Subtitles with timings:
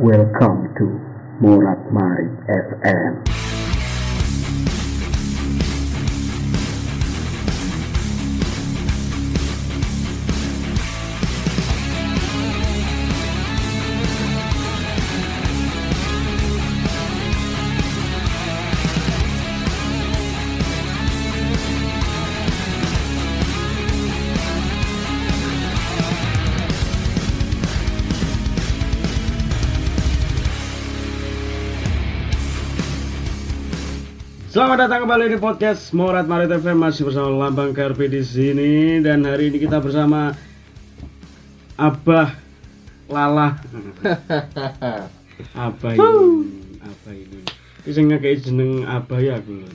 [0.00, 0.84] Welcome to
[1.38, 3.43] Morat Marit FM.
[34.54, 39.26] Selamat datang kembali di podcast Morat Marit FM masih bersama Lambang KRP di sini dan
[39.26, 40.30] hari ini kita bersama
[41.74, 42.38] Abah
[43.10, 43.58] Lala.
[45.58, 46.06] Abah ini,
[46.86, 47.42] Abah ini.
[47.82, 49.66] Ini sing ngekei jeneng Abah ya aku lho.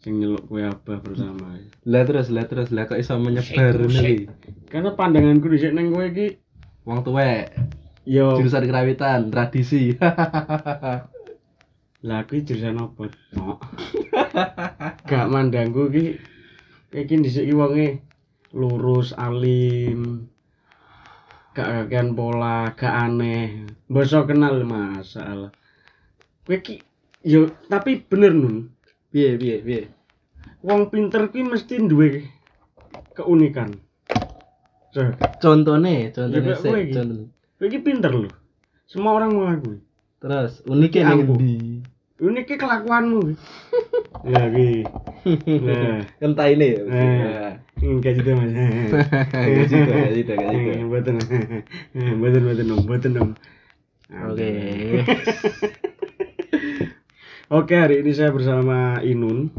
[0.00, 1.60] Sing nyeluk kue Abah bersama.
[1.84, 4.24] Lah terus, lah terus, lah kok iso menyebar nih.
[4.72, 6.40] Karena pandanganku di neng kowe iki
[6.88, 7.52] Wong tuwek,
[8.08, 9.92] yo jurusan kerawitan, tradisi.
[12.00, 13.12] lah kuwi jurusan apa?
[13.36, 13.58] Tok.
[15.10, 16.16] Gak mandangku ki
[16.96, 18.00] iki dhisik ki wonge
[18.56, 20.32] lurus, alim.
[21.52, 23.68] Gak kakean pola, gak aneh.
[23.84, 25.52] Basa kenal masalah.
[26.48, 26.80] Kowe ki
[27.20, 28.72] yo tapi bener nun.
[29.12, 29.82] Piye, piye, piye.
[30.64, 32.24] Wong pinter kuwi mesti duwe
[33.12, 33.76] keunikan.
[34.90, 35.06] So,
[35.38, 36.56] Contone, contone Ya,
[37.60, 38.30] kowe ki pinter lho.
[38.88, 39.78] Semua orang mengakui.
[40.20, 41.54] Terus uniknya ning ndi?
[42.20, 43.22] Ini kelakuanmu.
[44.28, 44.84] ya ki.
[45.68, 46.80] Nah, Entah ini ya.
[46.88, 47.52] Eh.
[47.84, 48.52] enggak gitu mas.
[49.32, 50.70] Gak gitu, gak gitu, gak gitu.
[50.88, 51.16] Mboten.
[51.92, 53.30] Mboten mboten dong, mboten dong.
[54.10, 54.48] Oke.
[57.50, 59.50] Oke, hari ini saya bersama Inun.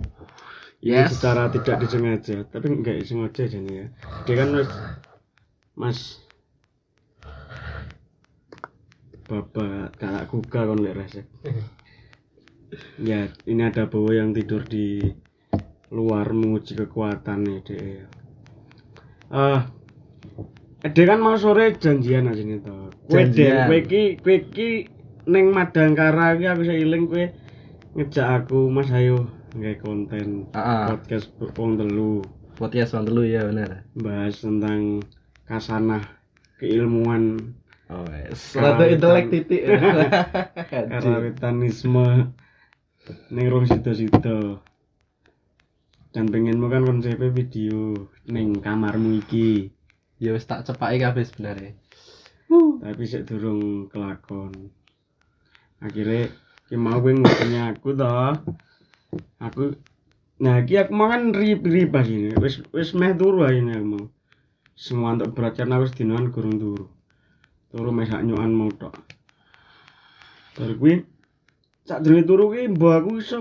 [0.82, 1.14] Ini Yes.
[1.14, 3.86] secara tidak disengaja, tapi enggak sengaja jadi ya.
[4.26, 4.70] Dia kan mas,
[5.78, 6.00] mas
[9.30, 11.26] Bapak kakak kuka kon lek resek.
[12.98, 15.02] Ya, ini ada bawa yang tidur di
[15.92, 18.04] luar menguji kekuatan nih deh.
[19.32, 19.68] Ah,
[20.84, 22.92] dia kan mau sore janjian aja nih toh.
[23.08, 24.70] Kue deh, kue ki, kue ki
[25.28, 27.30] neng Madangkara ki aku seiling kue
[27.94, 30.84] ngejak aku Mas ayo nggak konten Heeh.
[30.96, 31.28] podcast
[31.60, 32.24] wong telu
[32.56, 33.84] Podcast wong telu ya bener.
[34.00, 35.04] bahas tentang
[35.46, 36.02] kasanah
[36.58, 37.54] keilmuan
[37.92, 38.08] Oh.
[38.08, 38.64] Karawitan.
[38.64, 39.68] Rada intelek titik.
[40.96, 42.32] karawitanisme
[43.34, 44.62] ning rong sida-sida
[46.12, 49.72] dan pengenmu kan konsepnya video ning kamarmu iki.
[50.22, 51.74] Ya wis tak cepaki kabeh sebenarnya.
[52.84, 54.52] tapi sik durung kelakon.
[55.80, 56.28] Akhirnya
[56.68, 58.36] ki mau gue ngubungi aku toh.
[59.40, 59.76] Aku
[60.42, 63.88] nah iki aku mau kan rip ripas ini wis wis meh turu aja ini aku
[63.88, 64.06] mau.
[64.76, 66.86] Semua untuk berat karena wis dinoan gurung turu.
[67.72, 68.94] Turu meh sak nyukan mau tok
[70.56, 71.02] kuwi
[71.88, 73.38] sak durunge turu ki mbok aku iso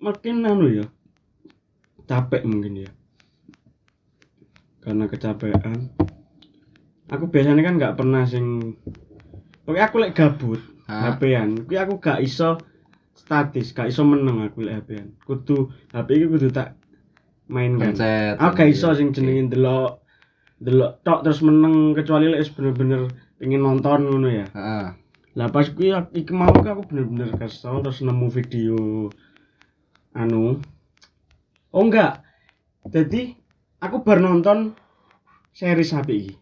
[0.00, 0.86] makin anu ya.
[2.06, 2.90] Capek mungkin ya.
[4.80, 5.92] Karena kecapean.
[7.10, 8.76] Aku biasanya kan nggak pernah sing
[9.66, 10.60] pokoknya aku lek gabut?
[10.90, 12.58] HP-an kuwi aku gak iso
[13.14, 16.74] statis gak iso meneng aku lek HP-an kudu HP iki kudu tak
[17.46, 18.34] main kan Pencet.
[18.42, 20.02] aku gak iso sing jenenge delok
[20.58, 23.06] delok tok terus meneng kecuali lek bener-bener
[23.40, 24.46] pengen nonton ngono ya.
[24.52, 24.86] Heeh.
[25.38, 29.06] Lah pas kuwi ak- iki mau aku bener-bener kesel terus nemu video
[30.16, 30.58] anu
[31.70, 32.18] oh enggak
[32.90, 33.38] jadi
[33.78, 34.74] aku baru nonton
[35.54, 36.34] series HP iki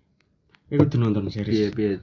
[0.72, 2.00] aku kudu nonton series piye.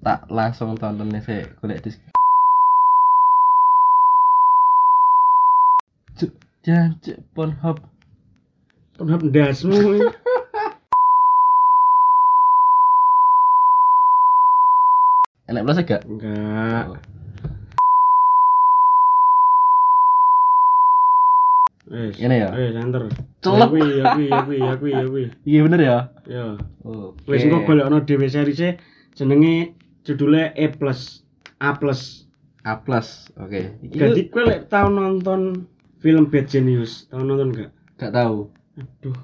[0.00, 2.00] Tak langsung tonton nih sik golek dis.
[6.16, 6.32] Cuk,
[6.64, 7.78] jangan cuk Pornhub.
[8.96, 10.08] Pornhub ndasmu
[15.50, 16.06] Enak belas gak?
[16.06, 16.94] enggak
[21.90, 22.14] Wes.
[22.22, 22.54] Ini ya?
[22.54, 23.10] Wes santer.
[23.42, 23.58] Celep.
[23.58, 25.24] Ya kuwi, ya kuwi, ya kuwi, ya kuwi, ya kuwi.
[25.50, 25.98] Iya bener ya?
[26.30, 26.46] Ya.
[26.86, 27.18] Oh.
[27.26, 28.78] Wis engko golekno dhewe series
[29.18, 29.74] jenenge
[30.06, 30.70] judulnya E+,
[31.58, 31.70] A+.
[32.62, 33.08] A plus.
[33.34, 33.74] Oke.
[33.82, 35.66] Iki Jadi kowe lek tau nonton
[35.98, 37.74] film Bad Genius, tau nonton gak?
[37.98, 38.46] gak tahu.
[38.78, 39.18] Aduh.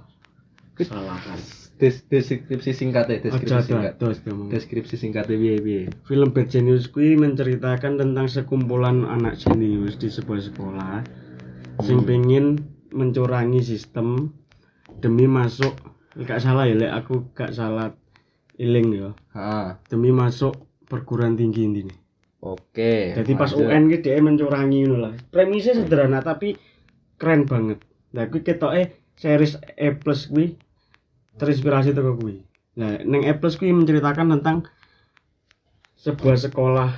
[0.82, 1.38] Salah kan.
[1.76, 4.00] Des deskripsi singkat ya, deskripsi singkat.
[4.48, 5.82] Deskripsi singkatnya piye piye.
[6.02, 11.04] Film Bad Genius kuwi menceritakan tentang sekumpulan anak jenius di sebuah sekolah
[11.78, 12.08] sing Hmm.
[12.08, 12.46] pengen
[12.88, 14.32] mencurangi sistem
[14.96, 15.76] demi masuk
[16.16, 17.92] gak salah ya lek aku gak salah
[18.56, 19.68] iling ya Heeh.
[19.86, 21.84] demi masuk perguruan tinggi ini
[22.40, 23.12] Oke.
[23.12, 23.68] jadi pas lanjut.
[23.68, 26.56] UN ki dia mencurangi ngono lah premisnya sederhana tapi
[27.14, 28.82] keren banget nah kuwi ketoke
[29.12, 30.56] series E plus kuwi
[31.36, 32.44] terinspirasi teko kuwi
[32.76, 34.68] nah neng E kuwi menceritakan tentang
[35.96, 36.90] sebuah sekolah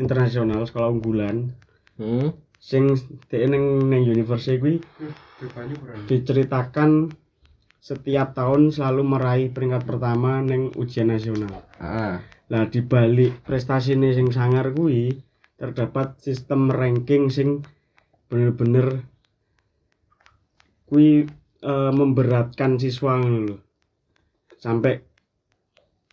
[0.00, 1.52] internasional, sekolah unggulan
[1.96, 2.36] Hmm.
[2.60, 2.92] sing
[3.32, 4.84] dhek ning ning universitas kuwi
[6.04, 7.08] diceritakan
[7.80, 11.64] setiap tahun selalu meraih peringkat pertama ning ujian nasional.
[11.80, 12.20] Ah.
[12.52, 15.16] Lah di balik prestasine sing sangar kuwi
[15.56, 17.64] terdapat sistem ranking sing
[18.28, 19.08] bener-bener
[20.84, 21.24] kuwi
[21.64, 23.56] eh, memberatkan siswa ngono lho.
[24.56, 25.04] Sampai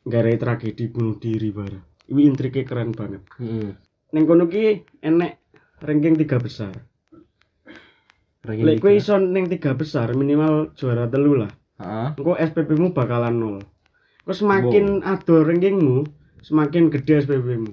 [0.04, 1.84] garai tragedi bunuh diri bareng.
[2.12, 3.24] Iku intrike keren banget.
[3.40, 3.80] Hmm.
[4.12, 5.40] Ning kono ki enek
[5.80, 6.75] ranking tiga besar.
[8.44, 11.51] Ranking Lek iso ning tiga besar minimal juara telu lah.
[11.80, 12.12] Ah.
[12.19, 13.57] Engko SPP-mu bakalan nol.
[14.24, 16.07] Kok semakin ado rankingmu,
[16.44, 17.72] semakin gede SPP-mu.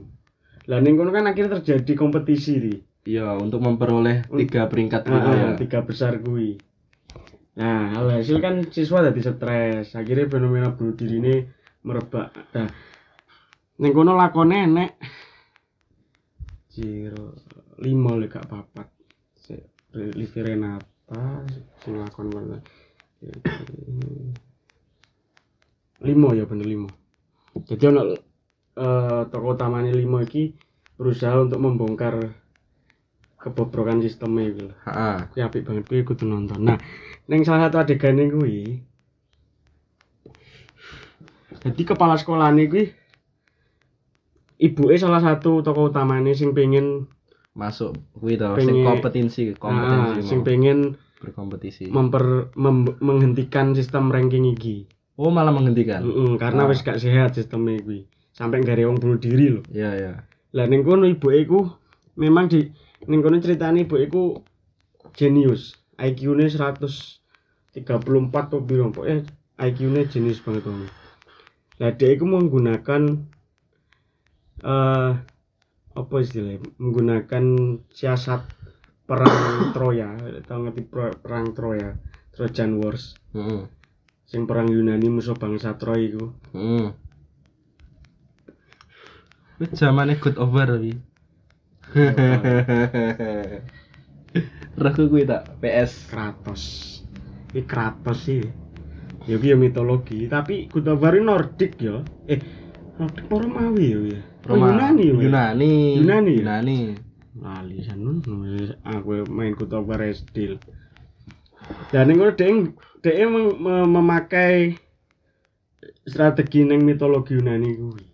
[0.71, 2.75] Lah ning kono kan akhirnya terjadi kompetisi di.
[3.01, 5.57] Iya, untuk memperoleh tiga peringkat gitu ya.
[5.57, 6.61] tiga besar kuwi.
[7.61, 9.93] Nah, alhasil kan siswa jadi stres.
[9.93, 11.35] Akhirnya fenomena bunuh diri ini
[11.85, 12.33] merebak.
[12.57, 12.69] Nah,
[13.77, 14.91] ning kono lakone enek
[16.73, 17.37] Jiro
[17.85, 18.89] lima lek gak papat.
[19.37, 21.45] Sik Livi Renata
[21.85, 22.57] sing lakon mana.
[26.01, 26.89] Lima ya bener lima.
[27.69, 28.01] Jadi ono
[28.81, 30.57] eh tokoh utamanya lima iki
[30.97, 32.33] berusaha untuk membongkar
[33.41, 34.77] kebobrokan sistemnya gitu loh.
[34.85, 35.17] Heeh.
[35.33, 36.61] Kuwi apik banget kuwi kudu nonton.
[36.61, 36.77] Nah,
[37.25, 38.85] ning salah satu adegane kuwi
[41.61, 42.85] Jadi kepala sekolah ini kuwi
[44.61, 47.09] ibuke salah satu tokoh utamanya sing pengen
[47.51, 50.79] Masuk kuwi to, sing kompetensi, ah, kompetensi sing mau pengen
[51.19, 51.85] berkompetisi.
[51.91, 54.87] memper mem- menghentikan sistem ranking iki.
[55.21, 56.01] Oh, malah menghentikan.
[56.01, 56.71] Heeh, karena Ah.
[56.71, 58.09] wis gak sehat sistemnya kuwi.
[58.33, 59.65] Sampai gak ada wong bunuh diri loh.
[59.69, 60.13] Iya, iya.
[60.55, 61.61] Lah ning kono ibuke iku
[62.17, 62.71] memang di
[63.09, 64.23] ning kono ceritane ibuke iku
[65.17, 65.79] jenius.
[66.01, 67.77] IQ-ne 134
[68.33, 69.25] atau piro pokoknya
[69.61, 70.89] IQ-ne jenius banget om.
[71.81, 73.03] Lah dia iku menggunakan
[74.61, 75.13] eh
[75.91, 76.65] apa istilahnya?
[76.77, 77.45] Menggunakan
[77.93, 78.45] siasat
[79.09, 80.15] perang Troya,
[80.47, 81.99] tau ngerti per- perang Troya,
[82.31, 83.19] Trojan Wars.
[83.35, 83.67] Heeh.
[84.31, 86.31] Sing perang Yunani musuh bangsa Troy iku.
[86.55, 86.95] Heeh.
[89.59, 90.95] Wis zamane good over wi.
[94.79, 96.07] Raku kuwi tak PS.
[96.11, 96.63] Kratos.
[97.51, 98.43] Iki Kratos sih.
[99.29, 100.71] Ya iki ya mitologi, tapi
[101.21, 102.01] ini Nordik ya.
[102.25, 102.41] Eh,
[102.97, 103.99] Nordik apa Romawi ya?
[104.17, 104.21] ya?
[104.49, 105.13] Oh, Roma- Yunani ya.
[105.13, 105.73] Yunani.
[106.01, 106.39] Yunani ya?
[106.41, 106.79] Yunani.
[107.41, 108.21] Lali sanun
[108.83, 110.59] aku main of War SD.
[111.93, 112.19] Dan ini
[113.29, 114.75] mem- mem- memakai
[116.05, 118.05] strategi neng mitologi Yunani kuwi.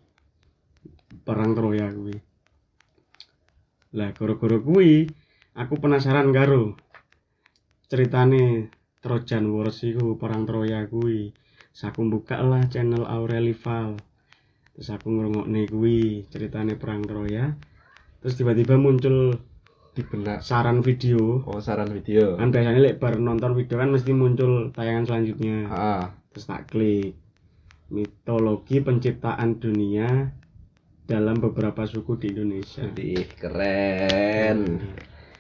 [1.22, 2.16] Perang Troya kuwi.
[3.96, 5.08] Lah gara-gara kuwi
[5.56, 6.76] aku penasaran karo
[7.88, 8.68] ceritane
[9.00, 11.32] Trojan Wars iku perang Troya kuwi.
[11.72, 13.96] Terus aku buka lah channel Aurelival.
[14.76, 17.56] Terus aku ngrungokne kuwi ceritane perang Troya.
[18.20, 19.40] Terus tiba-tiba muncul
[19.96, 20.44] Di benak.
[20.44, 21.40] saran video.
[21.48, 22.36] Oh, saran video.
[22.36, 25.72] Kan biasanya lek bar nonton video kan mesti muncul tayangan selanjutnya.
[25.72, 26.04] Ah.
[26.36, 27.16] Terus tak klik
[27.88, 30.34] mitologi penciptaan dunia
[31.06, 32.82] dalam beberapa suku di Indonesia.
[32.82, 34.82] Jadi keren.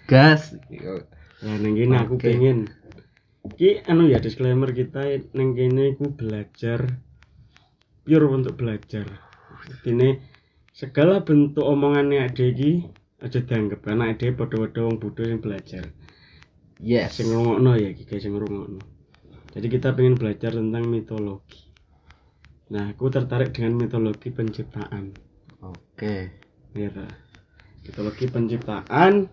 [0.06, 0.54] Gas.
[1.42, 2.32] Nah, neng kene aku Oke.
[2.32, 2.70] pengen
[3.54, 6.98] Ki anu ya disclaimer kita neng kene aku belajar
[8.02, 9.06] pure untuk belajar.
[9.86, 10.18] Ini
[10.74, 12.72] segala bentuk omongannya ade iki
[13.22, 15.90] aja dianggap karena ade padha-padha wong bodho yang belajar.
[16.82, 17.18] Yes.
[17.18, 18.82] Sing ngrungokno ya iki guys sing ngrungokno.
[19.54, 21.66] Jadi kita pengen belajar tentang mitologi.
[22.66, 25.14] Nah, aku tertarik dengan mitologi penciptaan.
[25.62, 26.34] Oke.
[26.76, 27.06] Ya ta.
[27.86, 29.30] Mitologi penciptaan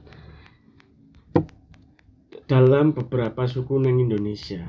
[2.46, 4.62] dalam beberapa suku neng Indonesia.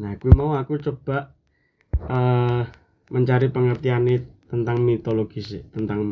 [0.00, 1.36] Nah, aku mau aku coba
[1.94, 2.62] eh,
[3.12, 4.08] mencari pengertian
[4.50, 6.10] tentang mitologi sih, tentang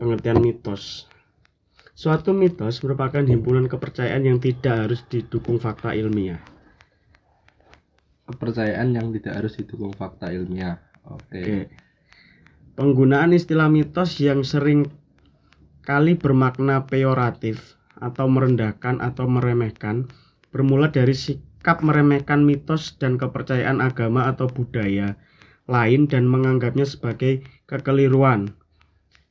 [0.00, 1.04] pengertian mitos.
[1.92, 6.40] Suatu mitos merupakan himpunan kepercayaan yang tidak harus didukung fakta ilmiah.
[8.24, 10.80] Kepercayaan yang tidak harus didukung fakta ilmiah.
[11.04, 11.44] Oke.
[11.44, 11.89] Oke.
[12.80, 14.88] Penggunaan istilah mitos yang sering
[15.84, 20.08] kali bermakna peyoratif atau merendahkan atau meremehkan
[20.48, 25.20] bermula dari sikap meremehkan mitos dan kepercayaan agama atau budaya
[25.68, 28.56] lain dan menganggapnya sebagai kekeliruan.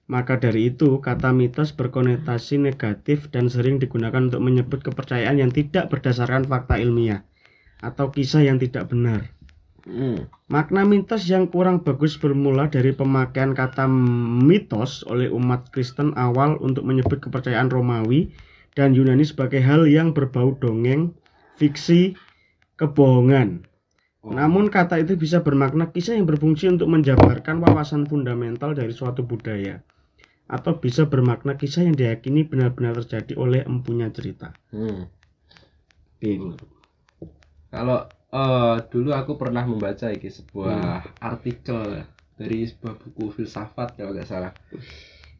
[0.06, 5.90] Maka dari itu, kata mitos berkonotasi negatif dan sering digunakan untuk menyebut kepercayaan yang tidak
[5.90, 7.26] berdasarkan fakta ilmiah
[7.82, 9.39] atau kisah yang tidak benar.
[9.86, 10.28] Hmm.
[10.50, 16.84] Makna mitos yang kurang bagus bermula dari pemakaian kata mitos oleh umat Kristen awal untuk
[16.84, 18.34] menyebut kepercayaan Romawi
[18.76, 21.16] dan Yunani sebagai hal yang berbau dongeng,
[21.60, 22.18] fiksi,
[22.80, 23.68] kebohongan.
[24.20, 24.36] Oh.
[24.36, 29.80] Namun kata itu bisa bermakna kisah yang berfungsi untuk menjabarkan wawasan fundamental dari suatu budaya
[30.50, 34.50] atau bisa bermakna kisah yang diyakini benar-benar terjadi oleh empunya cerita.
[34.74, 35.08] Hmm.
[37.70, 41.14] Kalau eh, dulu aku pernah membaca iki sebuah Hmm.
[41.20, 42.06] artikel
[42.36, 44.54] dari sebuah buku filsafat kalau nggak salah.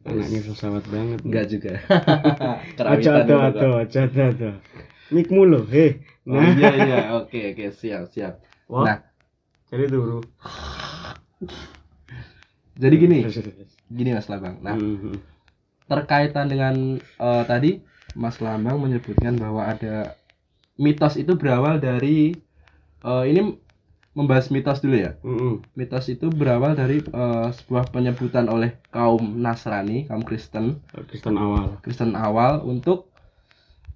[0.00, 1.18] Anaknya filsafat banget.
[1.22, 1.72] Enggak juga.
[2.40, 4.50] Aja Kerawitan dulu, ada aja ada.
[5.08, 6.00] Mikmu loh, heh.
[6.24, 8.38] Oh iya iya, oke oke siap siap.
[8.66, 8.98] Wah, Nah,
[9.66, 10.22] jadi turu.
[12.74, 13.18] jadi gini,
[13.88, 14.56] gini Mas Lambang.
[14.60, 15.18] Nah, Mhm.
[15.84, 17.82] terkaitan dengan eh, tadi
[18.12, 20.14] Mas Lambang menyebutkan bahwa ada
[20.76, 22.34] mitos itu berawal dari
[23.02, 23.40] eh, ini
[24.10, 25.14] membahas mitos dulu ya.
[25.20, 25.62] Mhm.
[25.72, 31.78] Mitos itu berawal dari eh, sebuah penyebutan oleh kaum Nasrani, kaum Kristen, Kristen awal.
[31.80, 33.08] Kristen awal untuk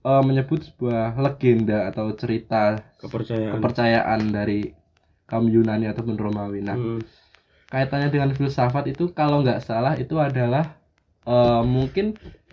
[0.00, 3.52] eh, menyebut sebuah legenda atau cerita Kepercayaan.
[3.54, 4.68] kepercayaan dari
[5.24, 6.60] kaum Yunani ataupun Romawi.
[6.60, 7.00] Nah, Mhm.
[7.66, 10.76] kaitannya dengan filsafat itu kalau nggak salah itu adalah
[11.24, 12.12] eh, mungkin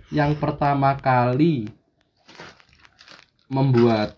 [0.10, 1.68] yang pertama kali
[3.48, 4.16] membuat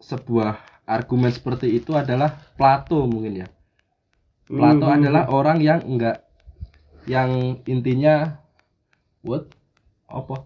[0.00, 3.48] sebuah argumen seperti itu adalah Plato mungkin ya.
[4.44, 4.96] Plato Mhm.
[5.00, 6.24] adalah orang yang enggak
[7.04, 8.40] yang intinya
[9.20, 9.48] what
[10.06, 10.44] apa?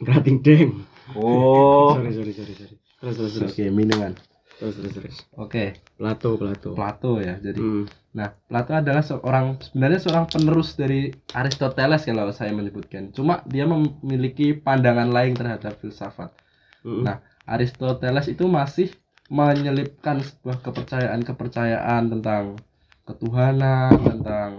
[0.00, 0.70] Rating deng.
[1.12, 2.76] Oh, Sorry sorry sorry sorry.
[3.00, 3.50] Terus terus terus.
[3.50, 4.12] oke minuman.
[4.60, 5.16] Terus terus terus.
[5.34, 5.64] Oke,
[5.96, 6.70] Plato Plato.
[6.76, 7.36] Plato ya.
[7.36, 7.84] Jadi Hmm.
[8.10, 13.14] Nah, Plato adalah seorang sebenarnya seorang penerus dari Aristoteles kalau saya menyebutkan.
[13.14, 16.34] Cuma dia memiliki pandangan lain terhadap filsafat.
[16.82, 17.06] Mhm.
[17.06, 17.16] Nah,
[17.46, 18.90] Aristoteles itu masih
[19.30, 22.58] menyelipkan sebuah kepercayaan-kepercayaan tentang
[23.06, 24.50] ketuhanan, tentang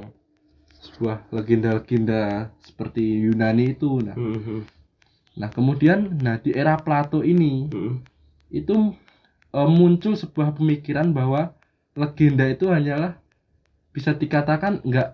[0.82, 4.00] sebuah legenda-legenda seperti Yunani itu.
[4.02, 4.64] Nah, Mhm.
[5.38, 7.94] nah kemudian nah di era Plato ini Mhm.
[8.50, 8.76] itu
[9.52, 11.52] eh, muncul sebuah pemikiran bahwa
[11.92, 13.20] legenda itu hanyalah
[13.92, 15.10] bisa dikatakan nggak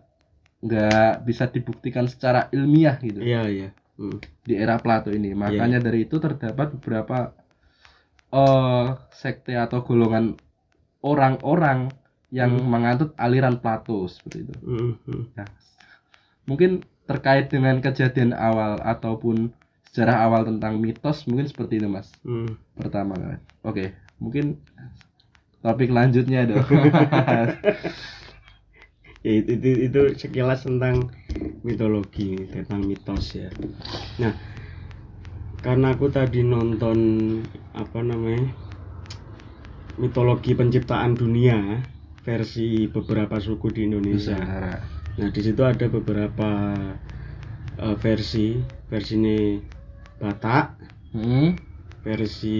[0.57, 3.69] nggak bisa dibuktikan secara ilmiah gitu Iya iya.
[3.97, 4.21] Mhm.
[4.45, 7.33] di era Plato ini makanya dari itu terdapat beberapa
[8.27, 10.35] eh sekte atau golongan
[11.01, 11.87] orang-orang
[12.27, 12.67] yang Hmm.
[12.67, 15.21] menganut aliran Plato seperti itu Mhm.
[15.31, 15.47] nah
[16.43, 19.51] mungkin terkait dengan kejadian awal ataupun
[19.87, 22.51] sejarah awal tentang mitos mungkin seperti itu mas Mhm.
[22.75, 23.39] pertama kan.
[23.63, 24.59] Oke, mungkin
[25.63, 26.61] topik lanjutnya dong.
[29.25, 31.09] ya itu, itu itu sekilas tentang
[31.65, 33.49] mitologi tentang mitos ya
[34.21, 34.31] nah
[35.61, 36.97] karena aku tadi nonton
[37.73, 38.45] apa namanya
[39.97, 41.81] mitologi penciptaan dunia
[42.21, 44.75] versi beberapa suku di Indonesia Nusantara.
[45.17, 46.49] nah di situ ada beberapa
[47.81, 49.37] eh, versi versi ini
[50.17, 50.65] Batak
[51.17, 51.55] Hmm,
[52.03, 52.59] versi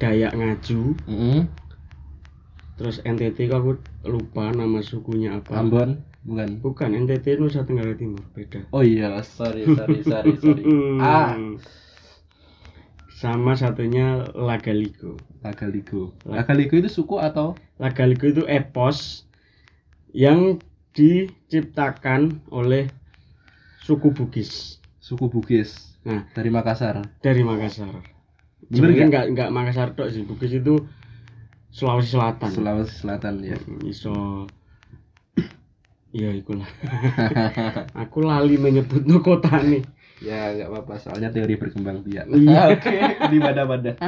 [0.00, 1.40] Dayak Ngaju hmm.
[2.80, 3.72] terus NTT kok aku
[4.08, 6.48] lupa nama sukunya apa Ambon, bukan.
[6.64, 8.64] Bukan, NTT Nusa Tenggara Timur, beda.
[8.72, 10.62] Oh iya, sorry, sorry, sorry, sorry.
[11.04, 11.36] ah,
[13.20, 15.20] Sama satunya Lagaligo.
[15.44, 16.16] Lagaligo.
[16.24, 17.52] Lagaligo itu suku atau?
[17.76, 19.28] Lagaligo itu epos
[20.16, 20.56] yang
[20.96, 22.88] diciptakan oleh
[23.78, 26.24] suku Bugis Suku Bugis Nah.
[26.32, 27.04] dari Makassar.
[27.20, 27.92] dari Makassar.
[27.92, 29.08] Bener Sebenarnya nggak?
[29.12, 30.80] nggak nggak Makassar tok sih, Bugis itu
[31.68, 32.48] Sulawesi Selatan.
[32.48, 33.60] Sulawesi Selatan ya.
[33.60, 34.48] Hmm, Iso
[36.10, 36.66] Iya ikulah.
[38.02, 39.84] Aku lali menyebut no kota nih.
[40.20, 42.28] Ya nggak apa-apa, soalnya teori berkembang biak.
[42.28, 42.62] Iya.
[42.76, 42.96] Oke,
[43.32, 43.92] di mana-mana.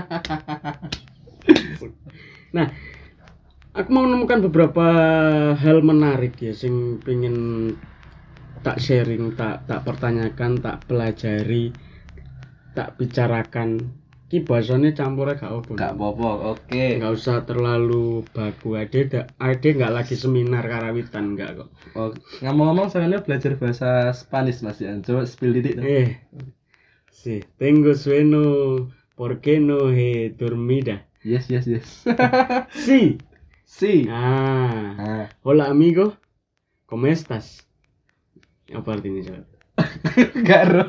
[2.53, 2.69] Nah,
[3.73, 4.87] aku mau menemukan beberapa
[5.57, 7.37] hal menarik ya sing pengen
[8.61, 11.73] tak sharing, tak tak pertanyakan, tak pelajari,
[12.77, 14.02] tak bicarakan.
[14.33, 15.71] Ki bahasanya campurnya gak apa.
[15.77, 16.87] Gak apa-apa, oke.
[16.97, 18.81] Nggak usah terlalu baku.
[18.81, 21.69] Ade ade nggak lagi seminar karawitan nggak kok.
[21.93, 24.97] Oh, ngomong-ngomong soalnya belajar bahasa Spanish mas ya.
[25.05, 25.85] Coba spill dong.
[25.85, 26.17] Eh,
[27.13, 28.89] sí, tengo sueño,
[29.21, 31.05] ¿por qué no he dormida?
[31.21, 32.01] Yes, yes, yes.
[32.89, 33.21] Sí.
[33.69, 34.09] si.
[34.09, 34.97] Ah.
[34.97, 36.17] Ah, Hola amigo,
[36.89, 37.69] ¿cómo estás?
[38.73, 39.45] Apa artinya coba?
[40.49, 40.89] Garo.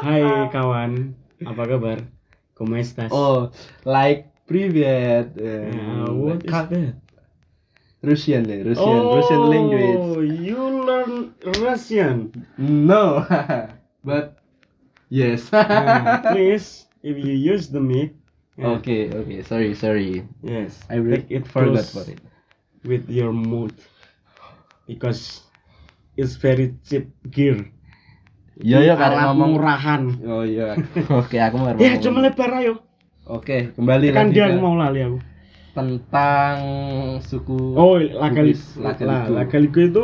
[0.00, 1.12] Hai kawan,
[1.44, 2.23] apa kabar?
[2.55, 3.11] ¿Cómo estás?
[3.11, 3.51] Oh,
[3.85, 5.31] like привет.
[5.37, 6.95] Ah, Uh, what is that?
[8.01, 10.39] Russian deh, Russian, oh, Russian language.
[10.39, 12.31] you learn Russian.
[12.57, 13.25] No,
[14.03, 14.39] but
[15.09, 15.49] yes.
[15.51, 18.15] Ah, please, if you use the mic,
[18.57, 19.43] yeah, okay, okay.
[19.43, 20.23] Sorry, sorry.
[20.43, 22.19] yes, I really take it forgot close about it.
[22.87, 23.75] with your mood
[24.87, 25.43] because
[26.15, 27.67] it's very cheap gear.
[28.54, 30.02] Iya, iya, karena ngomong- murahan.
[30.22, 30.78] Oh iya.
[31.20, 32.78] Oke, aku mau Ya, cuma lebar ayo.
[33.24, 35.18] Oke, kembali Kan lagi dia ke- aku mau lali aku.
[35.74, 36.56] tentang
[37.18, 38.62] suku Oh, Lagaligo.
[38.78, 39.30] Lagaligo.
[39.34, 40.02] Lagaligo itu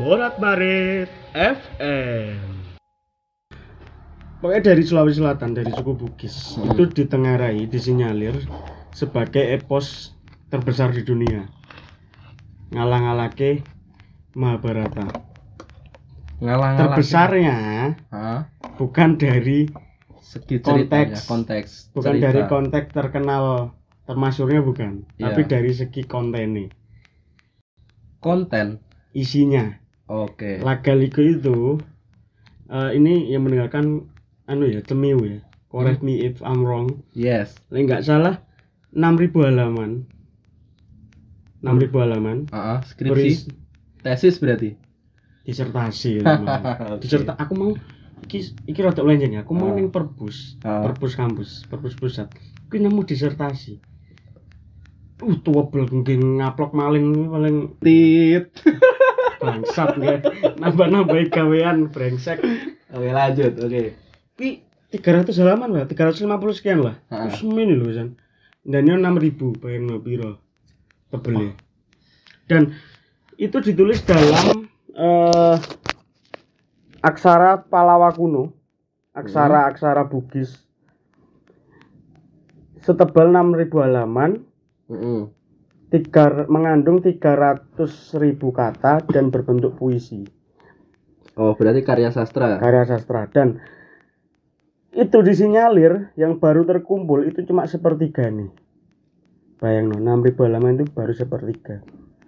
[0.00, 2.38] Morat Barit FM.
[4.40, 6.72] Pokoknya dari Sulawesi Selatan, dari suku Bugis, Hmm.
[6.72, 8.32] itu ditengarai, disinyalir
[8.90, 10.16] sebagai epos
[10.48, 11.44] terbesar di dunia.
[12.70, 13.62] Ngalang-alake
[14.32, 15.06] Mahabharata.
[16.40, 17.56] ngalang Terbesarnya
[18.08, 18.48] Hah?
[18.80, 19.68] bukan dari
[20.22, 21.26] segi ceritanya Konteks.
[21.26, 22.24] konteks bukan cerita.
[22.24, 23.44] dari konteks terkenal
[24.06, 25.24] termasyurnya bukan Iya.
[25.28, 26.72] tapi dari segi kontennya
[28.18, 28.80] konten
[29.12, 29.68] isinya
[30.06, 31.76] oke Lagaligo itu
[32.68, 34.08] eh, ini yang mendengarkan
[34.46, 38.40] anu ya cemiu ya correct me if I'm wrong yes Lah nggak salah
[38.92, 40.08] 6000 halaman
[41.60, 42.38] 6000 halaman.
[42.50, 43.12] Ah, ah, skripsi.
[43.12, 43.48] Beris-
[44.00, 44.76] tesis berarti?
[45.44, 46.48] Disertasi teman.
[47.00, 47.70] diserta aku mau
[48.24, 49.44] iki iki rada ya.
[49.44, 50.84] Aku mau ning perbus Ah.
[50.84, 52.28] perpus kampus perpus pusat.
[52.68, 53.80] Kuwi nemu disertasi.
[55.20, 58.48] Uh tua bel nggih ngaplok maling paling tit.
[59.40, 60.20] Bangsat nggak
[60.60, 62.40] nambah-nambah gawean brengsek.
[62.92, 63.82] Oke lanjut oke.
[64.36, 66.24] Kuwi 300 halaman lah 350
[66.56, 66.96] sekian lah.
[67.08, 67.28] Ah.
[67.32, 68.16] semini lho san.
[68.60, 70.49] Dan ini 6000 bayangno piro
[71.10, 71.54] tebelnya
[72.46, 72.74] dan
[73.38, 75.56] itu ditulis dalam eh,
[77.02, 78.60] aksara Palawa kuno
[79.14, 80.54] aksara-aksara Bugis.
[82.80, 84.30] Setebal 6000 halaman.
[84.90, 85.30] Mm-mm.
[85.90, 87.78] tiga, mengandung 300.000
[88.50, 90.26] kata dan berbentuk puisi.
[91.38, 92.58] Oh berarti karya sastra.
[92.58, 93.30] Karya sastra.
[93.30, 93.62] Dan
[94.90, 98.50] itu disinyalir yang baru terkumpul itu cuma sepertiga nih
[99.60, 101.84] bayang no 6000 halaman itu baru sepertiga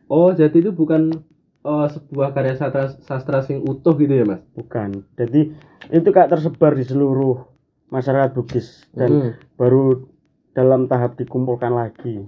[0.06, 1.24] oh jadi itu bukan
[1.64, 5.50] eh, sebuah karya sastra sastra sing utuh gitu ya mas bukan jadi
[5.90, 7.42] itu kayak tersebar di seluruh
[7.88, 9.30] masyarakat Bugis dan Mm.
[9.56, 10.06] baru
[10.52, 12.24] dalam tahap dikumpulkan lagi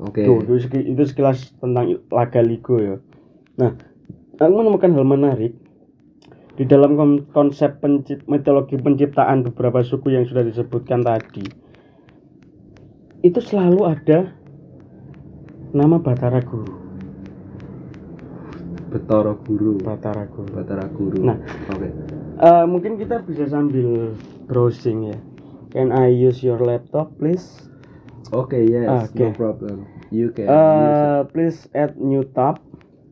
[0.00, 2.96] oke Tuh, itu, itu sekilas tentang Lagaligo ya.
[3.56, 3.72] Nah,
[4.36, 5.52] aku menemukan hal menarik
[6.56, 11.44] di dalam kon- konsep pencip- mitologi penciptaan beberapa suku yang sudah disebutkan tadi.
[13.26, 14.30] Itu selalu ada
[15.74, 16.86] nama Batara Guru.
[18.86, 20.48] Betoro Guru Batara Guru.
[20.54, 21.38] Batara Guru Nah.
[21.68, 21.90] oke
[22.36, 24.12] Eh, mungkin kita bisa sambil
[24.46, 25.18] browsing ya.
[25.72, 27.66] Can I use your laptop, please?
[28.30, 29.22] oke yes Oke.
[29.22, 32.58] no problem you can Uh, please add new tab.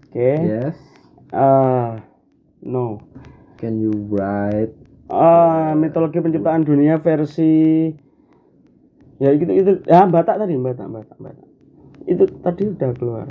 [0.07, 0.15] Oke.
[0.15, 0.41] it.
[0.63, 0.77] yes
[1.35, 1.99] Uh,
[2.63, 3.03] no.
[3.57, 4.71] can you write
[5.07, 7.91] Ah, mitologi penciptaan dunia versi
[9.23, 11.49] ya itu itu ya Batak tadi Batak Batak Batak
[12.05, 13.27] itu tadi udah keluar.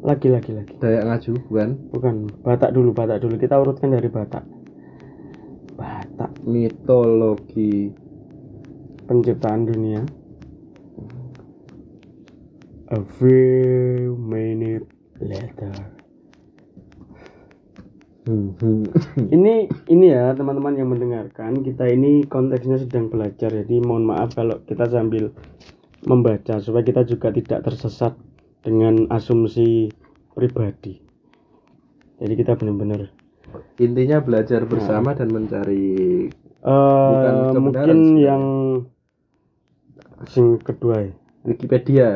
[0.00, 0.74] Lagi lagi lagi.
[0.80, 1.70] Dayak Ngaju bukan?
[1.92, 3.34] Bukan Batak dulu Batak dulu.
[3.36, 4.44] Kita urutkan dari Batak.
[5.76, 6.32] Batak.
[6.46, 7.92] Mitologi.
[9.04, 10.02] Penciptaan dunia.
[12.90, 14.90] A few minutes
[15.22, 15.99] later
[19.34, 24.60] ini ini ya teman-teman yang mendengarkan kita ini konteksnya sedang belajar jadi mohon maaf kalau
[24.68, 25.32] kita sambil
[26.04, 28.16] membaca supaya kita juga tidak tersesat
[28.60, 29.88] dengan asumsi
[30.36, 31.00] pribadi.
[32.20, 33.08] Jadi kita benar-benar
[33.80, 38.22] intinya belajar bersama dan mencari eh, kebenaran mungkin sebenarnya.
[38.22, 38.44] yang
[40.28, 41.12] sing kedua ya.
[41.48, 42.08] Wikipedia.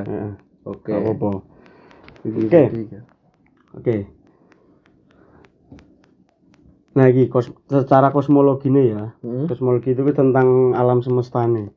[0.68, 0.92] Oke.
[2.24, 3.00] Wikipedia.
[3.72, 4.23] Oke.
[6.94, 9.04] Nah, iki kos secara kosmologi nih ya.
[9.22, 9.50] Hmm?
[9.50, 11.70] Kosmologi itu tentang alam semesta nih.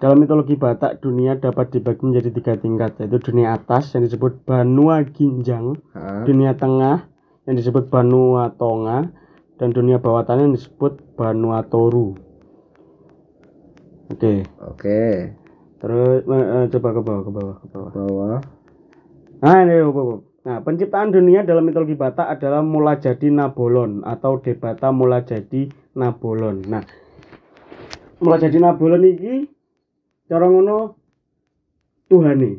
[0.00, 5.04] Dalam mitologi Batak, dunia dapat dibagi menjadi tiga tingkat, yaitu dunia atas yang disebut Banua
[5.06, 6.26] Ginjang, Hah?
[6.26, 7.06] dunia tengah
[7.46, 9.12] yang disebut Banua Tonga,
[9.60, 12.18] dan dunia bawah tanah yang disebut Banua Toru.
[14.10, 15.02] Oke, oke
[15.82, 17.90] terus eh, eh, coba ke bawah, ke bawah, ke bawah.
[17.90, 18.38] bawah
[19.42, 20.22] Nah, ini Bob.
[20.42, 26.66] Nah, penciptaan dunia dalam mitologi Batak adalah mula jadi Nabolon atau Debata mula jadi Nabolon.
[26.66, 26.82] Nah,
[28.18, 29.46] mula jadi Nabolon ini
[30.26, 30.98] cara ngono
[32.10, 32.52] Tuhane.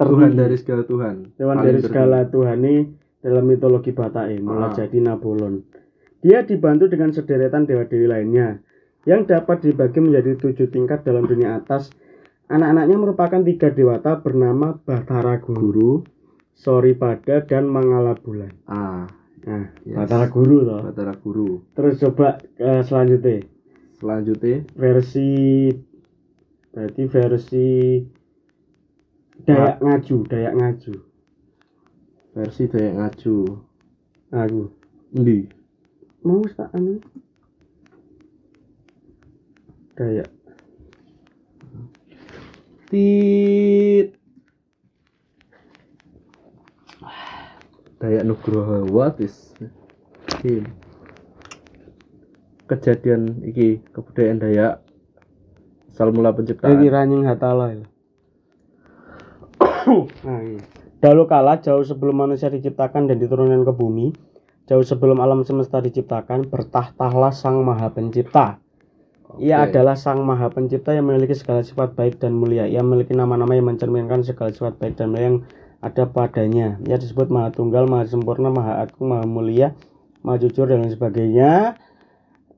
[0.00, 1.88] Tuhan dari segala Tuhan Tuhan dari tertinggi.
[1.92, 2.74] segala Tuhane
[3.20, 4.76] dalam mitologi Batak ini, mula Ah.
[4.80, 5.60] jadi Nabolon.
[6.24, 8.64] Dia dibantu dengan sederetan dewa-dewi lainnya
[9.04, 11.92] yang dapat dibagi menjadi tujuh tingkat dalam dunia atas.
[12.48, 16.02] Anak-anaknya merupakan tiga dewata bernama Batara Guru,
[16.54, 18.52] guru Soripada, dan Mangala Bulan.
[18.66, 19.06] ah
[19.40, 19.96] Nah, Yes.
[19.96, 20.84] Batara Guru toh.
[20.84, 23.40] Batara Guru Terus coba eh, selanjutnya
[23.96, 25.28] selanjutnya versi
[26.70, 27.68] berarti versi
[29.40, 30.94] Dayak Ngaju, Dayak Ngaju.
[32.36, 33.36] versi Dayak Ngaju
[34.30, 34.62] Aku
[35.16, 35.48] Endi?
[36.20, 37.00] mau tak anu
[39.96, 40.28] Dayak.
[42.92, 44.19] Tit.
[48.00, 49.52] Dayak Nugroho what is
[50.40, 50.64] Iki.
[52.64, 54.80] kejadian iki kebudayaan Dayak
[55.92, 57.84] asal mula Jadi penciptaan Ranying Hatala ya.
[60.24, 60.64] nah, iya.
[61.00, 64.12] Dahulu kala jauh sebelum manusia diciptakan dan diturunkan ke bumi,
[64.68, 68.60] jauh sebelum alam semesta diciptakan, bertahtahlah Sang Maha Pencipta.
[69.40, 69.76] Ia Oke.
[69.76, 72.64] adalah Sang Maha Pencipta yang memiliki segala sifat baik dan mulia.
[72.64, 75.38] Ia memiliki nama-nama yang mencerminkan segala sifat baik dan mulia yang
[75.80, 76.76] ada padanya.
[76.84, 79.72] Ia disebut Maha Tunggal, Maha Sempurna, Maha Agung, Maha Mulia,
[80.20, 81.80] Maha Jujur dan lain sebagainya.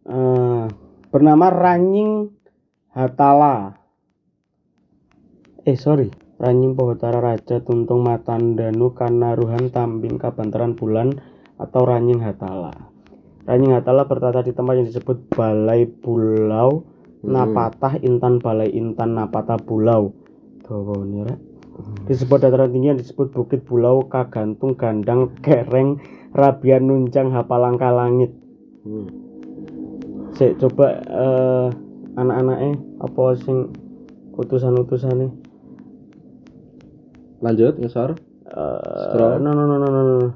[0.03, 0.65] Eh,
[1.09, 2.35] bernama Ranying
[2.91, 3.79] Hatala.
[5.63, 6.11] Eh sorry,
[6.43, 11.15] Ranying Pohotara Raja Tuntung Matandanu Kanaruhan Tambing Kabantaran Bulan
[11.55, 12.75] atau Ranying Hatala.
[13.47, 16.83] Ranying Hatala bertata di tempat yang disebut Balai Bulau
[17.23, 20.11] Napatah Intan Balai Intan Napata Bulau.
[20.67, 21.07] Dawa
[21.83, 22.07] ini, Rek.
[22.07, 25.99] Di sebuah dataran tinggi yang disebut Bukit Bulau Kagantung Gandang Kereng
[26.33, 28.31] Rabian Nunjang Hapalangka Langit.
[28.87, 29.07] Hmm.
[30.33, 31.69] Sik coba eh
[32.17, 33.73] anak-anaknya apa sing
[34.37, 35.29] utusan-utusane
[37.41, 38.17] lanjut ngesor
[38.53, 39.41] Scroll.
[39.41, 40.29] no no no no no no.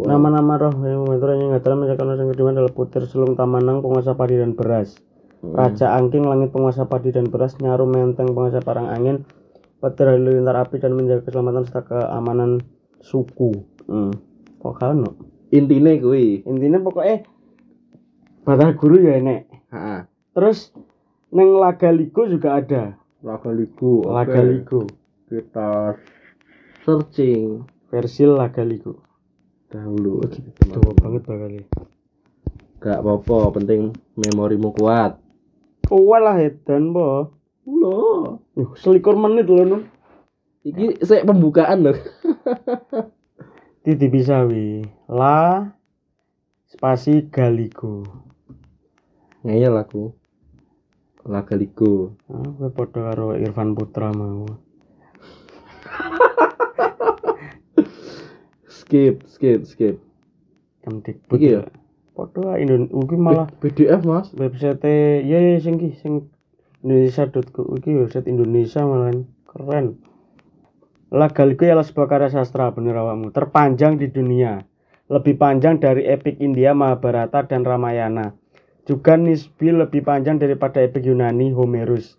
[0.00, 4.16] Nama-nama roh yang membentuk yang nggak telah mencapai yang kedua adalah Putir Sulung Tamanang penguasa
[4.16, 4.96] padi dan beras.
[5.40, 9.24] Raja Angking langit penguasa padi dan beras, Nyaru Menteng penguasa parang angin,
[9.80, 12.60] Petir halilintar api dan menjaga keselamatan serta keamanan
[13.00, 13.64] suku.
[13.88, 14.12] Hmm.
[14.60, 15.30] Kok kano?
[15.50, 17.26] intine kuwi Intinya pokoknya
[18.46, 19.50] Batah Guru ya enek.
[20.32, 20.72] Terus
[21.34, 22.96] neng Laga Ligo juga ada.
[23.20, 24.08] Laga Ligo.
[24.08, 24.88] Laga Ligo.
[25.30, 25.94] kita
[26.82, 28.98] searching Versi Laga Ligo.
[29.70, 30.26] dahulu
[30.66, 31.54] Dawa banget bakal
[32.82, 35.14] gak apa-apa penting memorimu kuat
[35.86, 37.38] Kuat lah edan po.
[37.70, 38.42] Loh,
[38.74, 39.82] selikur menit loh nun.
[40.66, 41.96] iki saya pembukaan loh.
[43.86, 44.82] Titi bisa wi.
[45.06, 45.70] La
[46.66, 48.04] spasi Galigo.
[49.46, 50.20] Ngeyel aku.
[51.28, 52.16] Laga Ligo.
[52.32, 54.48] Ah, gue podo karo Irfan Putra mau.
[58.66, 59.96] Skip, skip, skip.
[60.80, 61.62] Kemdikbud Iki ya?
[62.16, 64.32] Podo Indon ugi malah PDF mas.
[64.32, 64.80] website
[65.28, 66.26] ya ya sing ki sing
[66.80, 69.12] Indonesia.co iki website Indonesia malah
[69.44, 70.00] keren.
[71.10, 74.62] Laga Ligo ialah sebuah karya sastra bener awakmu terpanjang di dunia.
[75.10, 78.30] Lebih panjang dari epik India, Mahabharata dan Ramayana.
[78.86, 82.14] Juga nisbi lebih panjang daripada epik Yunani Homerus.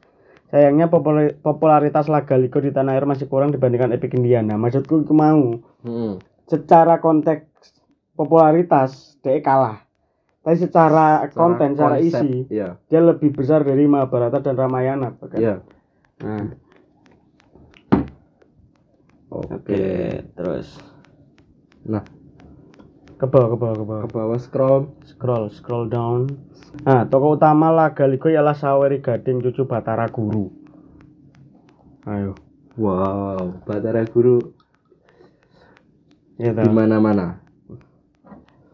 [0.51, 4.59] Sayangnya popula- popularitas Laga Ligo di tanah air masih kurang dibandingkan epik Indiana.
[4.59, 6.19] Maksudku iku mau Hmm.
[6.51, 7.47] secara konteks
[8.19, 9.87] popularitas dia kalah.
[10.41, 15.13] Tapi secara konten, secara konsep, isi Iya, dia lebih besar dari Mahabharata dan Ramayana.
[15.13, 15.37] bahkan.
[15.37, 15.55] iya.
[16.21, 16.49] Nah,
[19.31, 19.85] Oke.
[20.35, 20.81] terus
[21.81, 22.01] Nah,
[23.17, 24.01] ke bawah, ke bawah, ke bawah.
[24.05, 24.81] ke bawah scroll.
[25.05, 26.29] Scroll, scroll down.
[26.85, 30.49] Nah, tokoh utama Laga Ligo ialah Saweri Gading cucu Batara Guru.
[32.05, 32.33] Ayo,
[32.77, 34.41] Wow, Batara Guru
[36.37, 37.41] ya di mana-mana.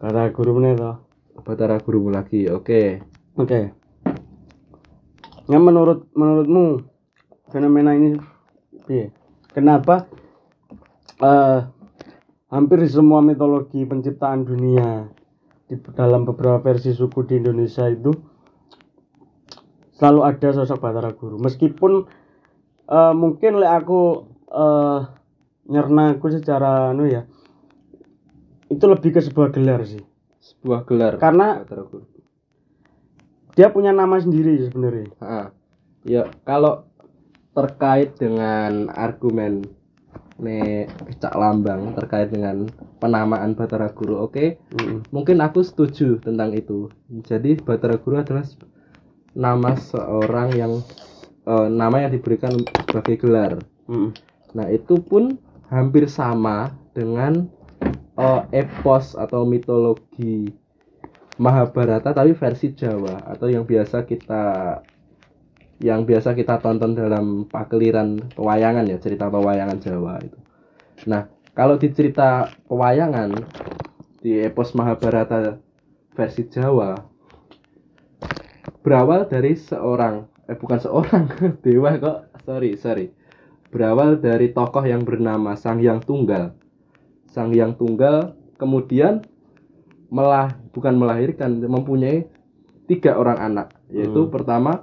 [0.00, 0.96] Batara Guru mana toh?
[1.42, 2.46] Batara Guru lagi.
[2.50, 3.02] Oke.
[3.38, 3.74] Oke.
[5.48, 6.84] Yang menurut menurutmu
[7.48, 8.20] fenomena ini
[8.84, 9.14] piye?
[9.54, 10.04] Kenapa
[11.24, 11.60] eh
[12.48, 15.08] hampir semua mitologi penciptaan dunia
[15.68, 18.12] di dalam beberapa versi suku di Indonesia itu
[19.96, 21.36] selalu ada sosok Batara Guru.
[21.40, 21.92] Meskipun
[22.88, 24.00] eh, mungkin lek aku
[24.48, 25.00] eh
[25.68, 27.28] nyerna aku secara anu ya
[28.68, 30.07] itu lebih ke sebuah gelar sih.
[30.48, 31.20] Sebuah gelar.
[31.20, 31.60] Karena
[33.58, 35.08] dia punya nama sendiri sebenarnya.
[35.18, 35.50] Ah,
[36.06, 36.86] ya kalau
[37.52, 39.66] terkait dengan argumen
[40.38, 42.70] nek Cak Lambang terkait dengan
[43.02, 45.10] penamaan Batara Guru, oke, Mm-mm.
[45.10, 46.86] mungkin aku setuju tentang itu.
[47.26, 48.46] Jadi Batara Guru adalah
[49.34, 50.78] nama seorang yang
[51.42, 52.54] eh, nama yang diberikan
[52.86, 53.58] sebagai gelar.
[53.90, 54.14] Mm-mm.
[54.54, 57.50] Nah itu pun hampir sama dengan
[58.18, 60.50] eh, epos atau mitologi
[61.38, 64.42] Mahabharata tapi versi Jawa atau yang biasa kita
[65.78, 70.38] yang biasa kita tonton dalam pakeliran pewayangan ya cerita pewayangan Jawa itu.
[71.06, 73.38] Nah kalau di cerita pewayangan
[74.18, 75.62] di epos Mahabharata
[76.18, 76.98] versi Jawa
[78.82, 81.22] berawal dari seorang eh bukan seorang
[81.64, 83.14] dewa kok sorry sorry
[83.70, 86.56] berawal dari tokoh yang bernama Sang Hyang Tunggal.
[87.38, 89.22] Sang Hyang Tunggal kemudian
[90.10, 92.26] melah bukan melahirkan mempunyai
[92.90, 94.32] tiga orang anak yaitu Hmm.
[94.34, 94.82] pertama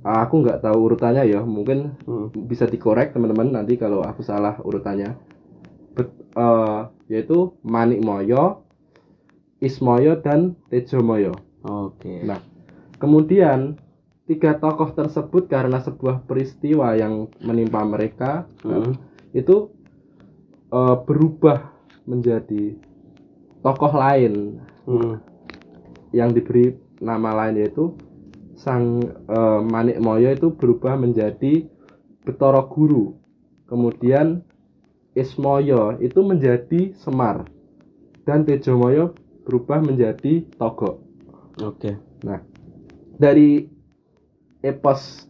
[0.00, 2.32] aku nggak tahu urutannya ya mungkin Hmm.
[2.48, 5.12] bisa dikorek teman-teman nanti kalau aku salah urutannya
[5.92, 8.64] Bet- eh, yaitu Manikmoyo
[9.60, 12.20] Ismoyo dan Tejomoyo Oke.
[12.22, 12.40] Nah,
[12.96, 13.80] kemudian
[14.24, 18.96] tiga tokoh tersebut karena sebuah peristiwa yang menimpa mereka Hmm.
[19.32, 19.73] itu
[20.74, 21.70] eh, berubah
[22.04, 22.74] menjadi
[23.62, 25.16] tokoh lain Hmm.
[26.12, 27.96] yang diberi nama lain yaitu
[28.60, 31.64] sang eh, Manik Moyo itu berubah menjadi
[32.24, 33.16] Betoro Guru.
[33.64, 34.44] Kemudian
[35.16, 37.48] Ismoyo itu menjadi Semar
[38.28, 39.16] dan Tejomoyo
[39.48, 41.00] berubah menjadi Togo.
[41.64, 41.96] Oke.
[42.24, 42.44] Nah,
[43.16, 43.64] dari
[44.60, 45.24] epos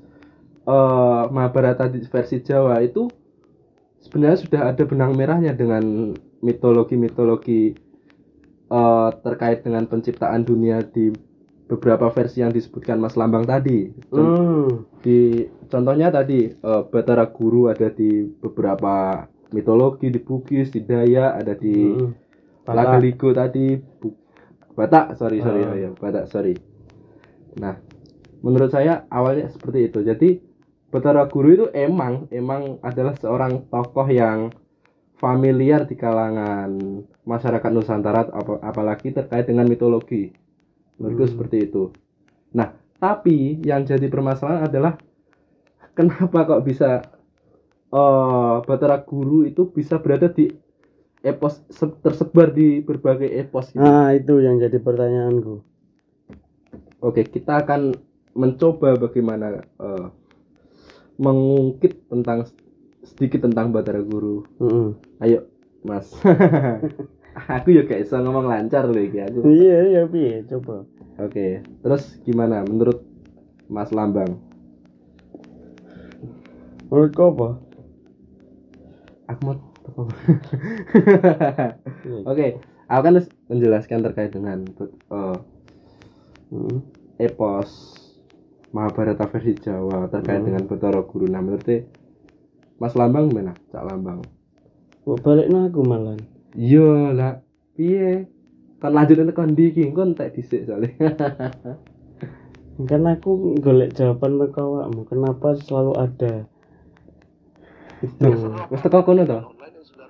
[0.67, 3.07] eh, Mahabharata di versi Jawa itu
[4.05, 7.73] sebenarnya sudah ada benang merahnya dengan mitologi-mitologi
[8.69, 11.09] eh, terkait dengan penciptaan dunia di
[11.65, 13.89] beberapa versi yang disebutkan Mas Lambang tadi.
[14.13, 14.85] Hmm.
[15.01, 21.55] Di contohnya tadi eh, Batara Guru ada di beberapa mitologi di Bugis, di Dayak, ada
[21.57, 22.13] di Hmm.
[22.65, 24.17] Lagaligo tadi Bu-
[24.75, 25.71] Batak, sorry sorry Ah.
[25.71, 26.57] oh ya, Batak sorry.
[27.61, 27.77] Nah,
[28.41, 30.01] menurut saya awalnya seperti itu.
[30.03, 30.41] Jadi
[30.95, 34.55] Betara Guru itu emang emang adalah seorang tokoh yang
[35.19, 36.71] familiar di kalangan
[37.27, 40.31] masyarakat Nusantara ap- apalagi terkait dengan mitologi.
[41.03, 41.33] Menurutku Hmm.
[41.35, 41.91] seperti itu.
[42.55, 42.71] Nah,
[43.03, 44.95] tapi yang jadi permasalahan adalah
[45.99, 47.03] kenapa kok bisa
[47.91, 50.51] eh Batara Guru itu bisa berada di
[51.25, 53.83] epos se- tersebar di berbagai epos gitu.
[53.83, 55.55] Nah, itu yang jadi pertanyaanku.
[57.03, 57.93] Oke, kita akan
[58.35, 60.07] mencoba bagaimana eh,
[61.17, 62.49] mengungkit tentang
[63.05, 64.47] sedikit tentang Batara Guru.
[64.59, 64.97] Hmm.
[65.21, 65.47] Ayo,
[65.85, 66.11] Mas.
[67.51, 69.43] aku ya gak bisa ngomong lancar loh iki aku.
[69.47, 70.47] Iya, iya, piye?
[70.47, 70.87] Coba.
[71.19, 73.03] Oke, terus gimana menurut
[73.71, 74.39] Mas Lambang?
[76.91, 77.49] Menurutku apa?
[79.31, 79.55] Aku mau
[82.05, 82.21] Iya.
[82.25, 82.47] Oke,
[82.89, 83.15] aku kan
[83.49, 85.39] menjelaskan terkait dengan eh,
[86.55, 86.87] Hmm.
[87.19, 87.99] epos
[88.75, 90.51] Mahabharata versi Jawa terkait Hmm.
[90.51, 91.31] dengan Betara Guru.
[91.31, 91.63] Nah, menurut
[92.83, 93.55] Mas Lambang gimana?
[93.71, 94.27] Cak Lambang.
[95.07, 96.19] Kok balik aku malah.
[96.59, 97.33] Iya lah,
[97.79, 98.27] piye?
[98.83, 100.91] Kan lanjut tekan ndi iki, engko entek dhisik soalnya.
[102.91, 105.07] Kan aku golek jawaban ke awakmu.
[105.07, 106.35] Kenapa selalu ada?
[108.03, 108.29] Itu.
[108.75, 109.41] Wes teko kono to?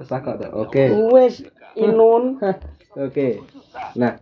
[0.01, 0.49] Wes takok to.
[0.57, 0.89] Oke.
[1.13, 1.45] Wes
[1.77, 2.41] inun.
[3.05, 3.45] Oke.
[4.01, 4.17] Nah,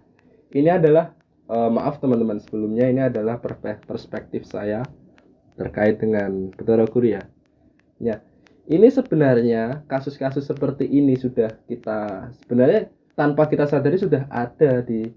[0.50, 1.14] ini adalah
[1.52, 4.80] eh, maaf teman-teman sebelumnya ini adalah perspe- perspektif saya
[5.52, 7.22] terkait dengan Betara Guru ya.
[8.00, 8.24] Ya.
[8.64, 15.12] Ini sebenarnya kasus-kasus seperti ini sudah kita sebenarnya tanpa kita sadari sudah ada di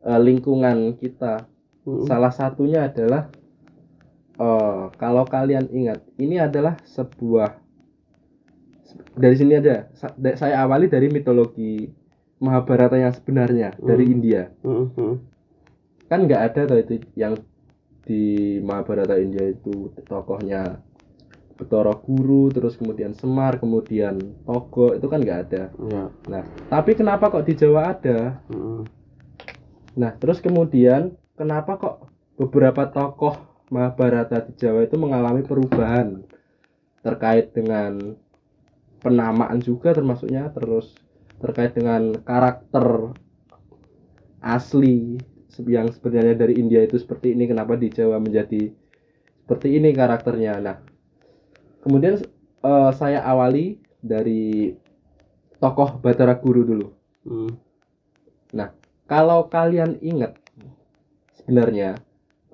[0.00, 1.44] eh, lingkungan kita.
[1.84, 2.02] Hmm.
[2.08, 3.28] Salah satunya adalah
[4.38, 7.62] eh, kalau kalian ingat, ini adalah sebuah
[9.12, 11.90] dari sini ada sa- da- saya awali dari mitologi
[12.36, 14.14] Mahabharata yang sebenarnya dari Hmm.
[14.14, 14.42] India.
[16.06, 17.34] Kan nggak ada tuh itu yang
[18.06, 20.78] di Mahabharata India itu tokohnya
[21.56, 25.62] Betara Guru, terus kemudian Semar, kemudian Togo itu kan nggak ada.
[25.72, 26.04] Ya.
[26.28, 28.44] Nah, tapi kenapa kok di Jawa ada?
[28.52, 28.84] Hmm.
[29.96, 31.96] Nah, terus kemudian kenapa kok
[32.36, 33.40] beberapa tokoh
[33.72, 36.22] Mahabharata di Jawa itu mengalami perubahan
[37.00, 38.14] terkait dengan
[39.00, 40.92] penamaan juga termasuknya terus
[41.40, 43.16] terkait dengan karakter
[44.44, 45.18] asli
[45.64, 48.68] yang sebenarnya dari India itu seperti ini kenapa di Jawa menjadi
[49.46, 50.60] seperti ini karakternya.
[50.60, 50.76] Nah,
[51.80, 52.20] kemudian
[52.66, 54.74] eh, saya awali dari
[55.56, 56.88] tokoh Batara Guru dulu
[57.26, 57.58] Hmm.
[59.10, 60.38] kalau kalian ingat
[61.34, 61.98] sebenarnya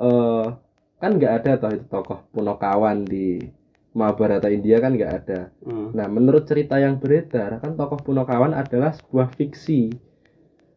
[0.01, 0.47] eh
[0.97, 3.37] kan nggak ada toh itu tokoh Punokawan di
[3.93, 5.41] Mahabharata India kan nggak ada.
[5.61, 5.93] Hmm.
[5.93, 9.93] Nah menurut cerita yang beredar kan tokoh Punokawan adalah sebuah fiksi.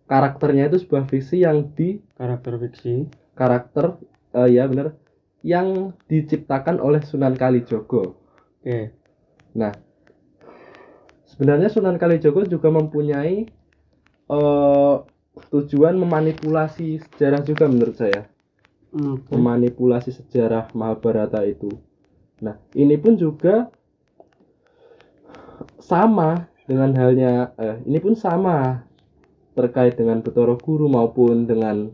[0.06, 3.10] Karakternya itu sebuah fiksi yang di Karakter fiksi.
[3.36, 3.98] karakter
[4.38, 4.96] eh, ya bener
[5.41, 8.18] yang diciptakan oleh Sunan Kalijogo.
[8.62, 8.94] Oke.
[9.54, 9.74] Nah,
[11.26, 13.46] sebenarnya Sunan Kalijogo juga mempunyai
[14.26, 14.96] eh,
[15.52, 18.26] tujuan memanipulasi sejarah juga menurut saya,
[18.96, 19.20] Hmm.
[19.28, 21.68] memanipulasi sejarah Mahabharata itu.
[22.39, 23.68] Nah, ini pun juga
[25.84, 28.88] sama dengan halnya, eh, ini pun sama
[29.56, 31.89] terkait dengan Betoro Guru maupun dengan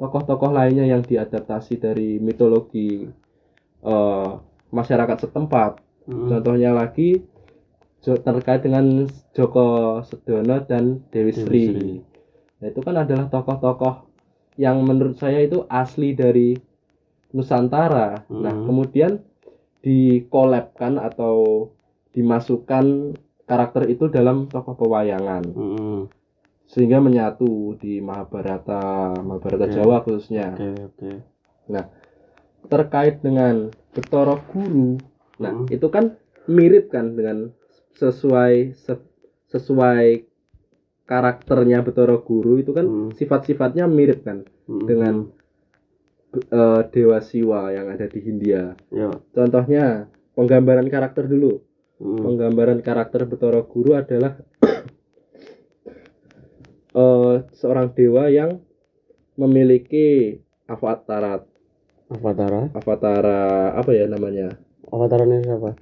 [0.00, 3.06] tokoh-tokoh lainnya yang diadaptasi dari mitologi
[3.84, 4.30] eh,
[4.72, 5.78] masyarakat setempat.
[6.08, 6.26] Hmm.
[6.32, 7.22] Contohnya lagi
[8.02, 11.62] terkait dengan Joko Sedono dan Dewi Dewi Sri.
[11.70, 11.92] Sri.
[12.58, 14.10] Nah, itu kan adalah tokoh-tokoh
[14.58, 16.58] yang menurut saya itu asli dari
[17.30, 18.26] Nusantara.
[18.26, 18.66] Nah, Hmm.
[18.66, 19.22] kemudian
[19.82, 21.68] dikolabkan atau
[22.14, 23.14] dimasukkan
[23.48, 25.98] karakter itu dalam tokoh pewayangan Mm-mm.
[26.72, 29.74] Sehingga menyatu di Mahabharata, Mahabharata Oke.
[29.76, 30.56] Jawa khususnya.
[30.56, 31.10] Oke oke.
[32.62, 34.96] Terkait dengan Betara Guru.
[35.36, 35.66] Nah, Hmm.
[35.68, 36.16] itu kan
[36.48, 37.52] mirip kan dengan
[37.92, 39.04] sesuai se-
[39.52, 40.24] sesuai
[41.04, 43.10] karakternya Betara Guru itu kan Hmm.
[43.12, 44.86] sifat-sifatnya mirip kan Mm-mm.
[44.88, 45.14] dengan
[46.32, 48.72] eh, Dewa Siwa yang ada di Hindia.
[48.88, 49.12] ya.
[49.36, 51.60] Contohnya penggambaran karakter dulu.
[52.00, 52.24] Mm.
[52.24, 54.40] Penggambaran karakter Betara Guru adalah
[56.92, 58.60] eh, seorang dewa yang
[59.34, 61.44] memiliki avatar
[62.12, 62.68] Avatara.
[62.76, 63.24] avatar
[63.72, 64.52] apa ya namanya
[64.84, 65.72] Avatarnya siapa?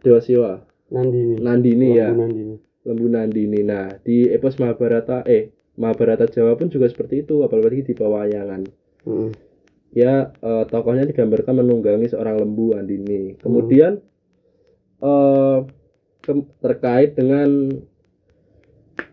[0.00, 0.52] Dewa Siwa
[0.88, 1.36] Nandini.
[1.36, 2.56] Nandini ya Lampu Nandini.
[2.88, 7.92] Lembu Nandini nah di epos Mahabharata eh Mahabharata Jawa pun juga seperti itu apalagi di
[7.92, 8.64] pewayangan
[9.04, 9.30] Mm.
[9.92, 14.00] ya eh, tokohnya digambarkan menunggangi seorang lembu Andini kemudian
[14.98, 15.58] eh
[16.18, 17.72] ke- terkait dengan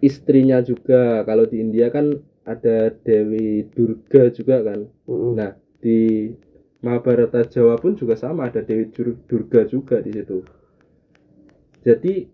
[0.01, 5.33] istrinya juga kalau di India kan ada Dewi Durga juga kan Mm-mm.
[5.37, 6.29] nah di
[6.85, 10.45] Mahabharata Jawa pun juga sama ada Dewi Dur- Durga juga di situ
[11.85, 12.29] jadi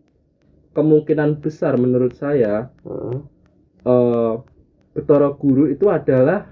[0.71, 3.17] kemungkinan besar menurut saya Heeh.
[3.87, 4.33] eh
[4.91, 6.51] Betara Guru itu adalah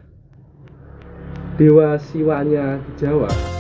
[1.60, 3.59] dewa siwanya di Jawa.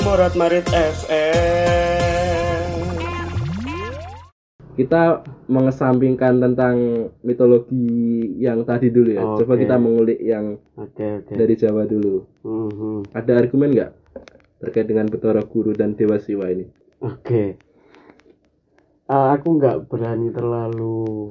[0.00, 1.12] Morat Marit FM.
[4.72, 6.76] Kita mengesampingkan tentang
[7.20, 9.20] mitologi yang tadi dulu ya.
[9.20, 9.68] Coba Oke.
[9.68, 11.36] kita mengulik yang Oke oke.
[11.36, 12.24] dari Jawa dulu.
[12.40, 13.12] Mhm.
[13.12, 13.92] Ada argumen nggak
[14.64, 16.64] terkait dengan Betara Guru dan Dewa Siwa ini?
[17.04, 17.60] Oke.
[19.04, 21.28] Eh, aku nggak berani terlalu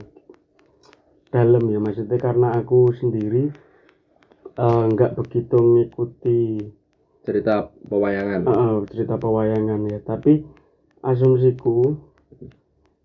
[1.34, 3.50] dalam ya maksudnya karena aku sendiri
[4.54, 6.42] eh, nggak begitu ngikuti
[7.30, 8.42] Cerita pewayangan.
[8.42, 10.02] eh, cerita pewayangan ya.
[10.02, 10.42] Tapi
[11.06, 11.94] asumsiku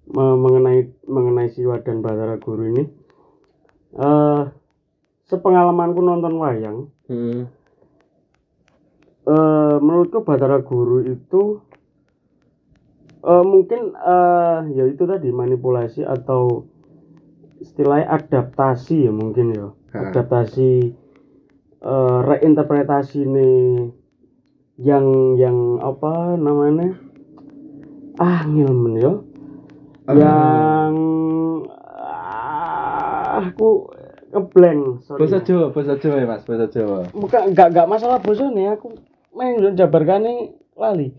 [0.08, 2.84] me- mengenai mengenai Siwa dan Batara Guru ini,
[3.94, 4.42] eh
[5.24, 7.52] sepengalamanku nonton wayang, Hmm.
[9.24, 11.60] eh menurutku Batara Guru itu
[13.20, 16.64] eh mungkin eh ya itu tadi manipulasi atau
[17.60, 20.10] istilahnya adaptasi ya mungkin ya Ha.
[20.10, 20.92] adaptasi
[21.80, 23.60] eh reinterpretasi nih
[24.76, 25.06] yang
[25.36, 26.98] yang apa namanya
[28.18, 29.12] ah ngilmen ya
[30.04, 30.12] Ah.
[30.12, 30.92] yang
[31.96, 33.88] ah, aku
[34.28, 37.08] ngeblank sorry Bahasa Jawa, bahasa Jawa ya Mas, bahasa Jawa.
[37.14, 38.92] bukan nggak nggak masalah bosan nih aku
[39.32, 40.26] main jabarkan
[40.74, 41.14] lali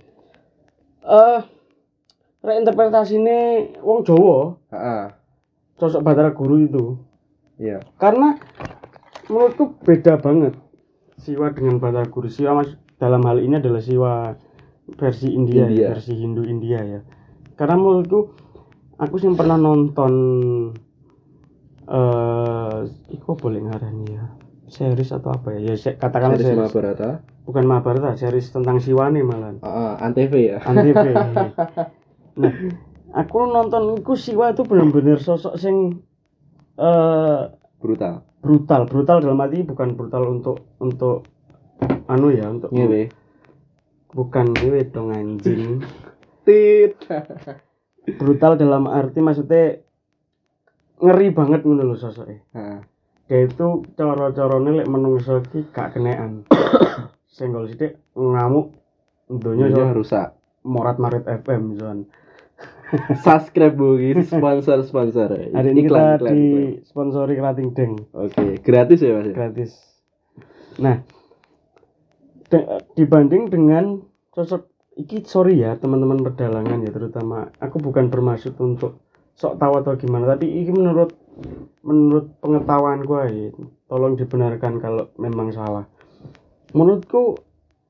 [1.01, 1.39] eh
[2.43, 3.39] reinterpretasi ini
[3.79, 5.03] wong Jawa Heeh.
[5.75, 6.85] sosok Batara Guru itu
[7.55, 7.79] Iya.
[7.97, 8.35] karena
[9.25, 10.53] menurutku beda banget
[11.17, 14.31] Siwa dengan Batara Guru Siwa mas dalam hal ini adalah Siwa
[14.95, 15.81] versi India, India.
[15.81, 16.99] ya, versi Hindu India ya
[17.55, 18.31] karena menurutku
[18.95, 20.13] aku sih pernah nonton
[21.85, 22.77] eh
[23.13, 24.25] iku boleh ngarani ya
[24.65, 27.09] series atau apa ya ya katakanlah Series series, Mahabharata.
[27.45, 30.57] bukan Mahabharata series tentang Siwa nih malah Heeh, Antv ya.
[30.59, 30.97] Antv
[32.41, 32.51] nah
[33.13, 36.01] aku nonton iku Siwa itu bener-bener sosok sing
[36.75, 37.41] eh
[37.77, 38.25] Brutal.
[38.41, 41.29] brutal brutal dalam arti bukan brutal untuk untuk
[42.05, 43.09] anu ya untuk Ngewe.
[44.09, 45.81] bukan ngewe dong anjing
[46.45, 46.95] Tit.
[48.15, 49.81] brutal dalam arti maksudnya
[50.95, 52.79] ngeri banget ngono lho sosoknya Heeh.
[53.25, 56.45] dia itu coro-corone lek menungso iki gak kenean
[57.27, 58.71] senggol sithik ngamuk
[59.27, 60.27] donya Dunia so rusak.
[60.61, 61.99] morat marit FM son
[63.25, 65.33] Subscribe Bu, ini sponsor sponsor.
[65.33, 66.85] hari ini Iklan, kita iklan, di iklan.
[66.85, 69.25] sponsori Krating Deng Oke, gratis ya Mas.
[69.25, 69.33] ya?
[69.33, 69.71] gratis
[70.77, 71.01] nah
[72.47, 78.99] de- dibanding dengan sosok iki sorry ya teman-teman perdalangan ya terutama aku bukan bermaksud untuk
[79.35, 81.11] sok tahu atau gimana tapi iki menurut
[81.83, 83.51] menurut pengetahuan gue
[83.85, 85.83] tolong dibenarkan kalau memang salah
[86.71, 87.35] menurutku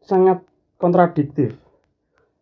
[0.01, 0.41] sangat
[0.76, 1.53] kontradiktif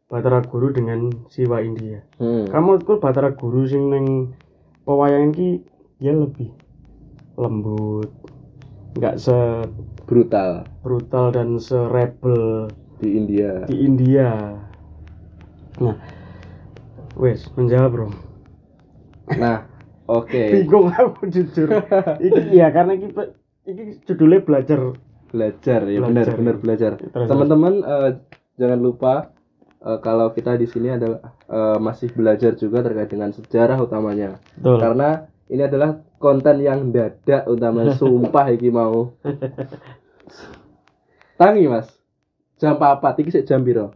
[0.07, 2.47] Batara Guru dengan Siwa India Hmm.
[2.47, 4.31] kamu menurutku Batara Guru sing neng
[4.83, 5.49] pewayangan ki
[5.99, 6.51] dia lebih
[7.35, 8.07] lembut
[8.93, 9.37] nggak se
[10.03, 12.67] Brutal brutal dan serebel
[12.99, 13.67] di India.
[13.67, 14.31] di India.
[15.79, 15.97] Nah,
[17.17, 18.07] wes menjawab bro.
[19.35, 19.67] Nah,
[20.07, 20.43] oke.
[20.55, 21.67] Bingung aku jujur.
[22.19, 23.33] Iki ya karena iki pe-
[23.67, 24.79] iki judulnya belajar.
[25.33, 26.35] Belajar ya benar ya.
[26.37, 26.91] benar belajar.
[27.11, 28.09] Teman-teman eh,
[28.55, 29.13] jangan lupa
[29.81, 31.19] eh, kalau kita di sini adalah
[31.49, 34.37] eh, masih belajar juga terkait dengan sejarah utamanya.
[34.59, 34.77] Betul.
[34.79, 35.09] Karena
[35.49, 39.11] ini adalah konten yang dadak utama sumpah iki mau.
[41.35, 41.91] Tangi Mas.
[42.63, 43.11] Jam apa?
[43.19, 43.91] Iki sik jam piro?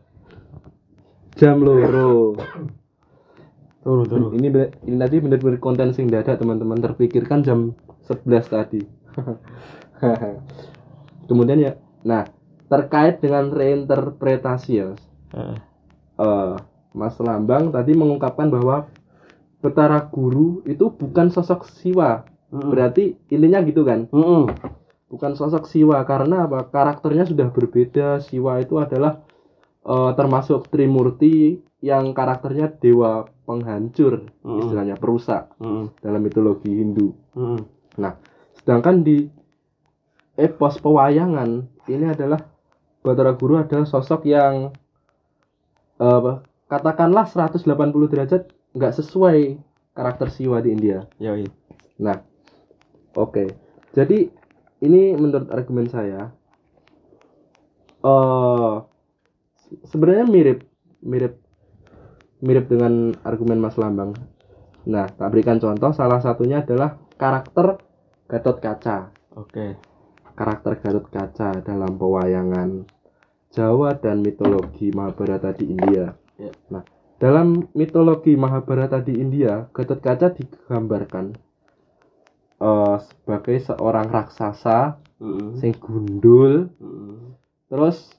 [1.40, 2.36] Jam loro.
[3.80, 4.36] Turu turu.
[4.36, 4.52] Ini
[4.84, 7.72] ini tadi bener-bener konten sing dadak teman-teman terpikirkan jam
[8.12, 8.84] 11 tadi.
[11.32, 11.72] Kemudian ya,
[12.04, 12.28] nah
[12.68, 15.04] terkait dengan reinterpretasi ya, Mas.
[16.18, 16.56] Eh,
[16.92, 18.92] Mas Lambang tadi mengungkapkan bahwa
[19.68, 22.24] Betara Guru itu bukan sosok siwa.
[22.56, 22.72] Mm.
[22.72, 24.08] Berarti intinya gitu kan?
[24.16, 24.48] Mm-mm.
[25.12, 26.72] Bukan sosok siwa karena apa?
[26.72, 28.24] Karakternya sudah berbeda.
[28.24, 29.20] Siwa itu adalah
[29.84, 34.60] eh, termasuk Trimurti yang karakternya dewa penghancur, Mm.
[34.64, 36.00] istilahnya perusak Mm-mm.
[36.00, 37.12] dalam mitologi Hindu.
[37.36, 37.60] Mm-mm.
[38.56, 39.28] Sedangkan di
[40.40, 42.40] epos pewayangan ini adalah
[43.04, 44.76] Batara Guru adalah sosok yang
[45.98, 47.64] apa, katakanlah 180
[48.12, 49.58] derajat nggak sesuai
[49.98, 51.02] karakter Siwa di India.
[51.18, 51.50] Yoi.
[51.98, 52.22] Nah,
[53.18, 53.46] oke.
[53.98, 54.30] Jadi
[54.86, 56.30] ini menurut argumen saya
[59.58, 60.60] se- sebenarnya mirip
[61.02, 61.34] mirip
[62.46, 64.14] mirip dengan argumen Mas Lambang.
[64.88, 67.82] Nah, tak berikan contoh salah satunya adalah karakter
[68.30, 69.10] Gatot Kaca.
[69.36, 69.76] Oke.
[70.38, 72.86] Karakter Gatot Kaca dalam pewayangan
[73.52, 76.14] Jawa dan mitologi Mahabharata di India.
[76.38, 76.54] Ya.
[76.70, 76.86] Nah,
[77.18, 81.34] dalam mitologi Mahabharata di India, Gatot Kaca digambarkan
[82.58, 85.58] eh, sebagai seorang raksasa Mm-mm.
[85.58, 87.34] sing gundul Mm-mm.
[87.74, 88.14] terus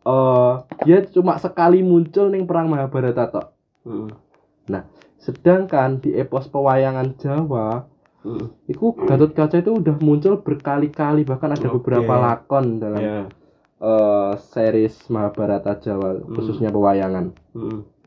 [0.00, 0.54] eh
[0.88, 3.46] dia cuma sekali muncul ning perang Mahabharata tok.
[3.84, 4.08] Mm-mm.
[5.20, 7.84] Sedangkan di epos pewayangan Jawa
[8.24, 8.56] Mm-mm.
[8.68, 11.76] itu Gatot Kaca itu udah muncul berkali-kali bahkan ada Oke.
[11.76, 13.20] beberapa lakon dalam Ya.
[13.80, 16.32] eh, series Mahabharata Jawa Hmm.
[16.32, 17.36] khususnya pewayangan.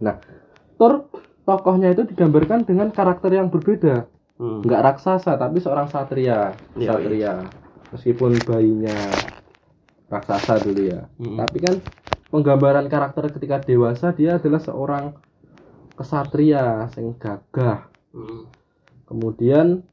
[0.04, 0.76] Mm-mm.
[0.76, 1.08] Tur
[1.47, 4.66] tokohnya itu digambarkan dengan karakter yang berbeda, Mm.
[4.66, 7.34] nggak raksasa tapi seorang satria, Iya, satria.
[7.93, 8.97] Meskipun bayinya
[10.10, 11.06] raksasa dulu ya.
[11.22, 11.38] Mm-mm.
[11.38, 11.76] Tapi kan
[12.34, 15.14] penggambaran karakter ketika dewasa dia adalah seorang
[15.93, 17.86] kesatria sing gagah.
[18.18, 18.49] Mm-mm.
[19.06, 19.86] Kemudian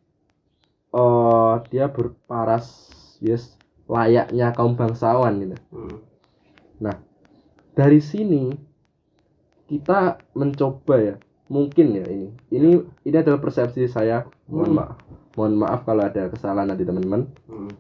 [0.91, 2.91] eh dia berparas
[3.21, 3.55] yes
[3.87, 5.57] layaknya kaum bangsawan gitu.
[5.77, 5.99] Mm.
[7.77, 8.70] Dari sini
[9.71, 11.15] kita mencoba ya,
[11.47, 12.35] mungkin ya ini.
[12.51, 12.71] Ini
[13.07, 14.27] ini adalah persepsi saya.
[14.51, 14.79] Mohon Hmm.
[14.83, 14.99] maaf.
[15.39, 17.31] Mohon maaf kalau ada kesalahan nanti teman-teman.
[17.47, 17.71] Mm.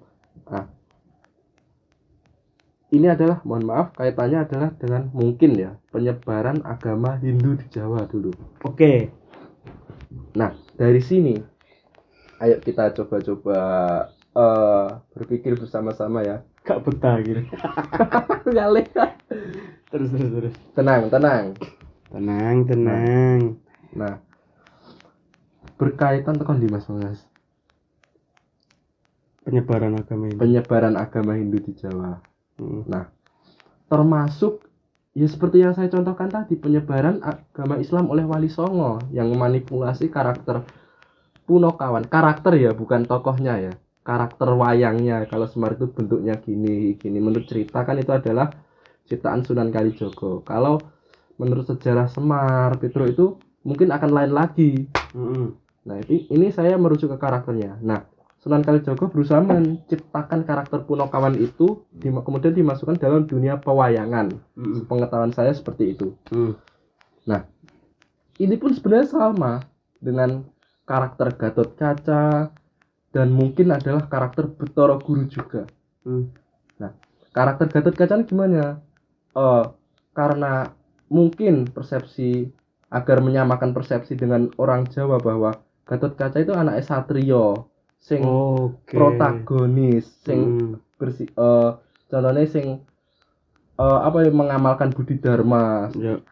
[2.90, 8.34] Ini adalah mohon maaf kaitannya adalah dengan mungkin ya penyebaran agama Hindu di Jawa dulu.
[8.66, 9.14] Oke.
[10.34, 11.38] Nah, dari sini
[12.42, 13.58] ayo kita coba-coba
[14.34, 16.42] eh berpikir bersama-sama ya.
[16.66, 17.46] Gak betah gitu.
[18.58, 18.82] Kali.
[19.90, 20.54] Terus terus terus.
[20.74, 21.54] tenang, tenang.
[22.10, 23.40] Tenang, tenang.
[23.94, 24.18] Nah,
[25.78, 27.22] berkaitan tekan di Mas Mas.
[29.46, 30.36] Penyebaran agama ini.
[30.36, 32.18] Penyebaran agama Hindu di Jawa.
[32.58, 32.90] Mm.
[33.86, 34.66] Termasuk
[35.14, 40.66] ya seperti yang saya contohkan tadi penyebaran agama Islam oleh Wali Songo yang memanipulasi karakter
[41.46, 42.06] Punokawan.
[42.06, 43.72] Karakter ya, bukan tokohnya ya.
[44.02, 47.18] Karakter wayangnya kalau Semar itu bentuknya gini, gini.
[47.18, 48.50] Menurut cerita kan itu adalah
[49.06, 50.46] ciptaan Sunan Kalijogo.
[50.46, 50.78] Kalau
[51.40, 54.84] menurut sejarah Semar, Petro itu mungkin akan lain lagi.
[55.16, 55.56] Mm-mm.
[55.88, 57.80] Nah, ini, ini saya merujuk ke karakternya.
[57.80, 58.04] Nah,
[58.40, 64.32] Sunan Kalijogo berusaha menciptakan karakter Punokawan itu di- kemudian dimasukkan dalam dunia pewayangan.
[64.56, 64.84] Mm-mm.
[64.84, 66.12] Pengetahuan saya seperti itu.
[66.28, 66.56] Mm.
[68.40, 69.60] Ini pun sebenarnya sama
[70.00, 70.44] dengan
[70.88, 72.48] karakter Gatot Kaca
[73.12, 75.68] dan mungkin adalah karakter Betoro Guru juga.
[76.08, 76.32] Mm.
[77.36, 78.80] Karakter Gatot Kaca gimana?
[79.36, 79.64] Eh,
[80.16, 80.72] karena
[81.10, 82.48] mungkin persepsi
[82.88, 87.66] agar menyamakan persepsi dengan orang Jawa bahwa Gatot Kaca itu anak satrio
[87.98, 88.94] sing Oke.
[88.96, 90.74] protagonis sing Mm.
[90.96, 91.70] bersih eh
[92.08, 92.80] contohnya sing
[93.76, 96.22] eh, apa ya mengamalkan budi dharma Ya.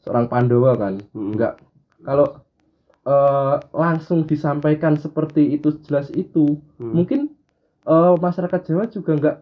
[0.00, 1.34] seorang Pandawa kan Mm.
[1.34, 1.54] enggak
[2.00, 2.40] kalau
[3.06, 6.92] eh, langsung disampaikan seperti itu jelas itu Mm.
[6.94, 7.20] mungkin
[7.84, 9.36] eh, masyarakat Jawa juga enggak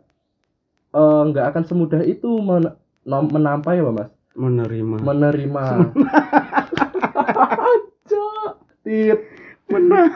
[0.94, 4.96] eh, enggak akan semudah itu men- menampai ya mas menerima.
[5.02, 5.64] menerima
[8.84, 9.18] tit
[9.64, 10.08] Benar.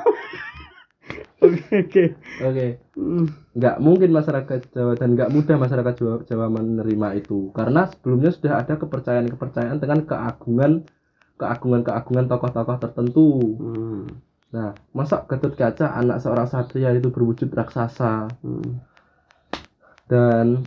[1.38, 2.04] Oke oke.
[2.44, 2.66] oke
[2.98, 3.26] Mm.
[3.54, 8.58] nggak mungkin masyarakat Jawa dan nggak mudah masyarakat Jawa, Jawa menerima itu karena sebelumnya sudah
[8.58, 10.82] ada kepercayaan-kepercayaan dengan keagungan
[11.38, 13.54] keagungan-keagungan tokoh-tokoh tertentu.
[13.62, 14.02] Mm.
[14.50, 18.70] Nah, masa Gatot Kaca anak seorang satria itu berwujud raksasa Mm.
[20.10, 20.66] dan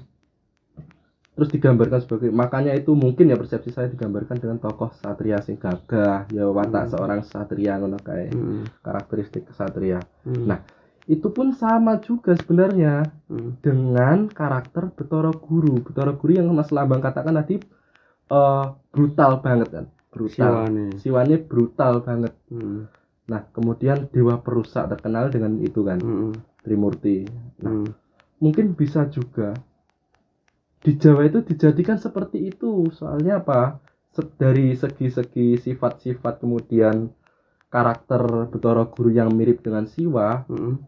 [1.31, 6.27] terus digambarkan sebagai makanya itu mungkin ya persepsi saya digambarkan dengan tokoh satria sing gagah
[6.29, 6.91] ya watak Hmm.
[6.91, 8.67] seorang satria ngono kae Hmm.
[8.79, 10.45] karakteristik kesatria Hmm.
[10.45, 10.59] Nah,
[11.07, 13.57] itu pun sama juga sebenarnya Hmm.
[13.59, 17.57] dengan karakter Betara Guru Betara Guru yang Mas Lambang katakan tadi
[18.27, 20.85] eh, brutal banget kan brutal Siwane.
[20.99, 22.87] siwane brutal banget Hmm.
[23.23, 26.35] nah kemudian dewa perusak terkenal dengan itu kan Hmm.
[26.61, 27.23] Trimurti
[27.59, 27.87] nah Hmm.
[28.37, 29.55] mungkin bisa juga
[30.81, 33.77] di Jawa itu dijadikan seperti itu soalnya apa
[34.35, 37.07] dari segi-segi sifat-sifat kemudian
[37.71, 40.83] karakter Betara Guru yang mirip dengan Siwa Hmm.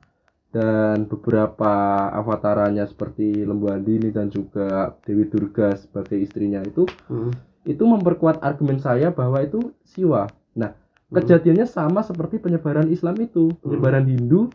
[0.54, 1.74] dan beberapa
[2.14, 7.32] avatarannya seperti Lembu Andini dan juga Dewi Durga sebagai istrinya itu Hmm.
[7.64, 10.28] itu memperkuat argumen saya bahwa itu Siwa.
[10.60, 10.76] Nah,
[11.10, 14.52] kejadiannya sama seperti penyebaran Islam itu, penyebaran Hindu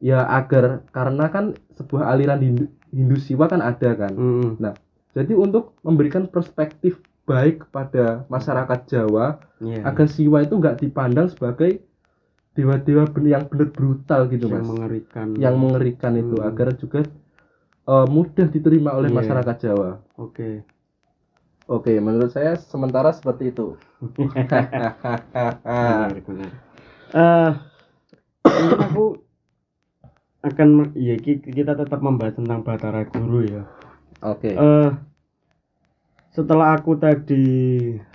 [0.00, 1.44] ya agar karena kan
[1.76, 4.12] sebuah aliran Hindu, Hindu Siwa kan ada kan.
[4.12, 4.56] Hmm.
[5.10, 9.84] Jadi untuk memberikan perspektif baik kepada masyarakat Jawa Iya.
[9.84, 11.84] agar Siwa itu nggak dipandang sebagai
[12.50, 15.26] dewa-dewa yang benar brutal gitu yang mas mengerikan.
[15.36, 16.48] yang mengerikan itu Hmm.
[16.48, 17.00] agar juga
[17.82, 19.18] eh, mudah diterima oleh Iya.
[19.18, 19.90] masyarakat Jawa.
[20.16, 20.62] Oke.
[21.66, 23.78] Oke, menurut saya sementara seperti itu.
[25.62, 26.50] Benar, benar.
[28.42, 29.04] Mungkin aku
[30.40, 33.62] akan ya ki- kita tetap membahas tentang Batara Guru ya.
[34.24, 34.56] Oke.
[34.56, 34.90] Eh,
[36.32, 37.44] setelah aku tadi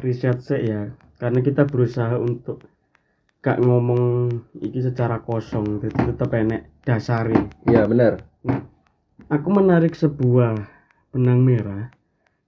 [0.01, 0.89] riset sih ya,
[1.21, 2.65] karena kita berusaha untuk
[3.45, 7.37] gak ngomong iki secara kosong, jadi tetap enek dasari.
[7.69, 8.25] Iya benar.
[9.29, 10.57] Aku menarik sebuah
[11.13, 11.93] benang merah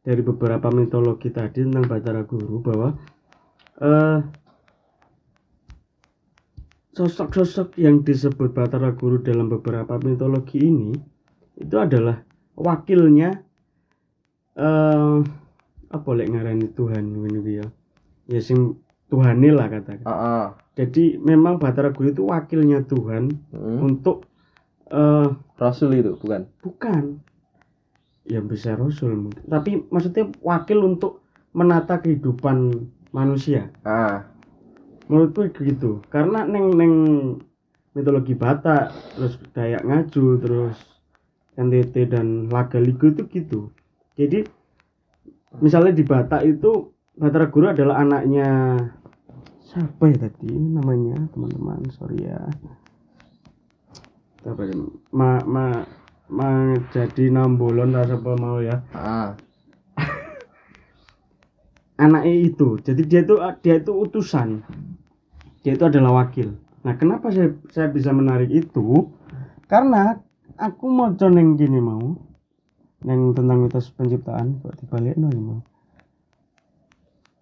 [0.01, 2.97] dari beberapa mitologi tadi tentang Batara Guru bahwa
[3.77, 4.17] eh,
[6.97, 10.97] sosok-sosok yang disebut Batara Guru dalam beberapa mitologi ini
[11.53, 12.25] itu adalah
[12.57, 13.45] wakilnya
[14.57, 15.17] eh
[15.87, 17.65] apa lek ngarani Tuhan ini ya
[18.27, 20.45] ya sing Tuhane lah katakan Ah, ah.
[20.75, 23.77] jadi memang Batara Guru itu wakilnya Tuhan Hmm.
[23.85, 24.25] untuk
[24.89, 26.49] eh Rasul itu bukan?
[26.59, 27.03] bukan
[28.27, 29.39] ya bisa rasul mungkin.
[29.47, 31.23] tapi maksudnya wakil untuk
[31.55, 32.75] menata kehidupan
[33.15, 34.27] manusia Ah,
[35.07, 36.03] menurutku gitu.
[36.11, 36.93] Karena neng neng
[37.97, 40.77] mitologi Batak terus Dayak Ngaju terus
[41.57, 43.73] NTT dan Laga Ligo itu gitu.
[44.13, 44.45] Jadi
[45.57, 48.77] misalnya di Batak itu Batara Guru adalah anaknya
[49.65, 50.53] siapa ya tadi?
[50.53, 52.37] Namanya teman-teman sorry ya.
[54.45, 54.77] Apa ya?
[55.09, 55.81] Ma ma
[56.29, 58.85] ma jadi nambolon rasa apa mau ya?
[58.93, 59.33] Ah.
[62.05, 62.77] anaknya itu.
[62.85, 64.61] Jadi dia itu dia itu utusan
[65.67, 69.11] dia itu adalah wakil nah kenapa saya saya bisa menarik itu
[69.67, 70.15] karena
[70.55, 72.15] aku mau neng gini mau
[73.03, 75.59] neng tentang mitos penciptaan kok dibalik no mau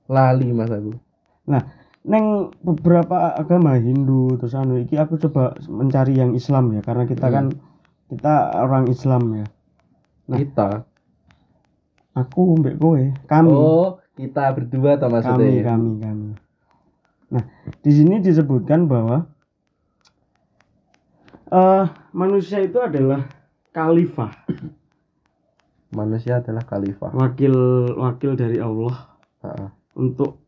[0.06, 0.98] Lali mas aku.
[1.46, 1.62] nah
[2.02, 7.30] neng beberapa agama Hindu terus anu iki aku coba mencari yang Islam ya karena kita
[7.30, 7.34] Hmm.
[7.34, 7.46] kan
[8.10, 9.46] kita orang Islam ya
[10.26, 10.38] Nah.
[10.42, 10.70] Kita.
[12.18, 15.62] aku mbek kowe kami Oh, kita berdua atau kami maksudnya?
[15.62, 16.30] kami kami
[17.36, 17.44] nah
[17.84, 19.28] di sini disebutkan bahwa
[21.52, 23.28] eh manusia itu adalah
[23.76, 24.32] khalifah
[25.96, 27.12] Manusia adalah khalifah.
[27.16, 27.56] wakil
[27.96, 29.70] wakil dari Allah Ah, ah.
[29.94, 30.42] untuk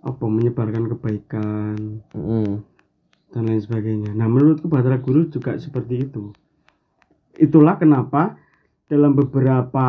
[0.00, 2.64] apa menyebarkan kebaikan Mm-mm.
[3.28, 6.32] dan lain sebagainya nah menurutku Batara Guru juga seperti itu
[7.36, 8.40] itulah kenapa
[8.88, 9.86] dalam beberapa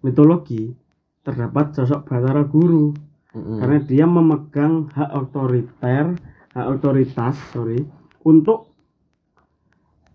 [0.00, 0.72] mitologi
[1.20, 2.96] terdapat sosok Batara Guru
[3.38, 3.62] Mm-mm.
[3.62, 6.18] karena dia memegang hak otoriter
[6.58, 7.86] hak otoritas sorry
[8.26, 8.74] untuk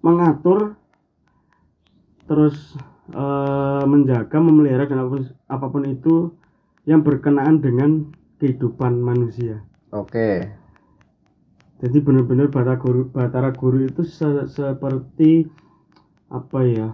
[0.04, 0.76] mengatur
[2.28, 2.76] terus
[3.16, 6.16] eh, menjaga memelihara dan apa pun, apa pun itu
[6.84, 8.12] yang berkenaan dengan
[8.44, 9.64] kehidupan manusia
[9.96, 10.52] Oke.
[11.80, 15.48] jadi benar-benar Batara Guru Batara Guru itu se- seperti
[16.28, 16.88] apa ya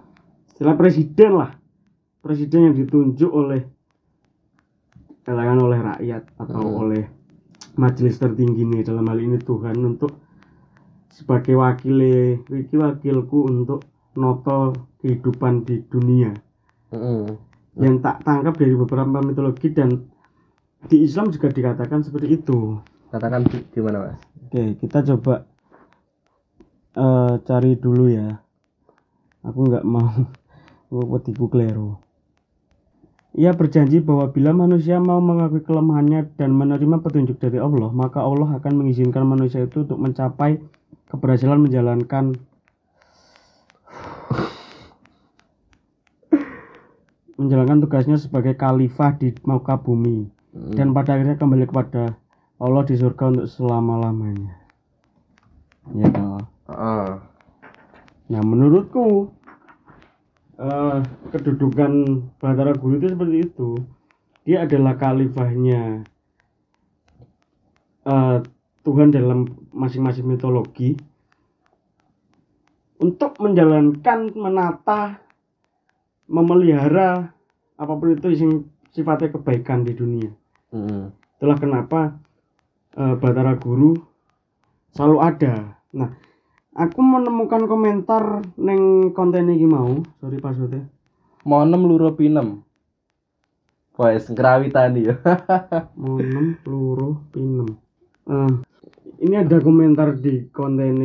[0.54, 1.50] istilah presiden lah
[2.22, 3.66] presiden yang ditunjuk oleh
[5.22, 6.80] katakan oleh rakyat atau Hmm.
[6.82, 7.04] oleh
[7.76, 10.16] majelis tertinggi nih dalam hal ini Tuhan untuk
[11.10, 12.00] sebagai wakil
[12.48, 13.84] iki wakilku untuk
[14.16, 16.32] noto kehidupan di dunia
[16.90, 17.36] Mm-mm.
[17.78, 20.08] yang tak tangkap dari beberapa mitologi dan
[20.88, 24.18] di Islam juga dikatakan seperti itu Katakan di- gimana mas?
[24.46, 25.42] Oke, kita coba
[26.94, 28.38] eh, cari dulu ya.
[29.42, 30.06] Aku nggak mau
[31.12, 31.98] wetiku keliru.
[33.38, 38.58] Ia berjanji bahwa bila manusia mau mengakui kelemahannya dan menerima petunjuk dari Allah, maka Allah
[38.58, 40.58] akan mengizinkan manusia itu untuk mencapai
[41.06, 42.34] keberhasilan menjalankan
[47.38, 50.74] menjalankan tugasnya sebagai khalifah di muka bumi Mm.
[50.74, 52.18] dan pada akhirnya kembali kepada
[52.58, 54.58] Allah di surga untuk selama-lamanya.
[55.94, 56.42] Ya toh.
[56.66, 57.22] Ah.
[58.30, 59.30] Nah, menurutku
[60.60, 60.98] eh,
[61.32, 61.92] kedudukan
[62.36, 63.70] Batara Guru itu seperti itu.
[64.44, 66.04] Dia adalah khalifahnya
[68.04, 68.38] eh,
[68.80, 70.96] Tuhan dalam masing-masing mitologi
[73.00, 75.24] untuk menjalankan, menata,
[76.28, 77.32] memelihara
[77.80, 78.52] apa pun itu yang
[78.92, 80.30] sifatnya kebaikan di dunia.
[80.76, 81.08] Mm.
[81.40, 82.20] Itulah kenapa
[82.96, 83.96] eh, Batara Guru
[84.92, 85.80] selalu ada.
[85.96, 86.12] Nah,
[86.74, 90.86] aku menemukan komentar neng konten ini mau, sorry passwordnya.
[91.42, 92.62] Monem luro pinem.
[94.00, 95.16] Wes ngrawitani ya.
[96.00, 97.68] Monem peluru pinem.
[98.28, 98.52] Eh,
[99.20, 101.00] ini ada komentar di konten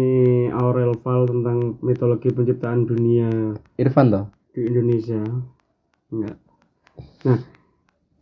[0.55, 4.25] Aurel Val tentang mitologi penciptaan dunia Irfan toh?
[4.55, 5.19] di Indonesia.
[6.15, 6.37] Enggak.
[7.27, 7.39] Nah,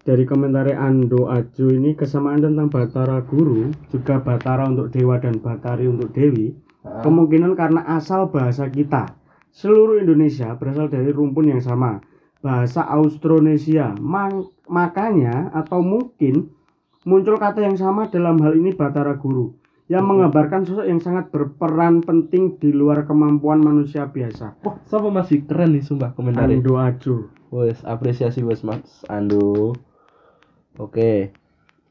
[0.02, 5.86] dari komentar Ando Ajo ini kesamaan tentang Batara Guru juga Batara untuk dewa dan Batari
[5.86, 9.16] untuk dewi kemungkinan karena asal bahasa kita.
[9.54, 12.04] Seluruh Indonesia berasal dari rumpun yang sama.
[12.44, 13.96] Bahasa Austronesia.
[13.98, 16.52] Mang- makanya atau mungkin
[17.04, 19.56] muncul kata yang sama dalam hal ini Batara Guru
[19.92, 24.56] yang menggambarkan sosok yang sangat berperan penting di luar kemampuan manusia biasa.
[24.64, 26.64] Wah, siapa masih keren nih sumpah komentarnya.
[26.64, 27.16] Ando Ajo
[27.54, 29.76] Wes apresiasi wes Mas Ando.
[30.80, 31.36] Oke.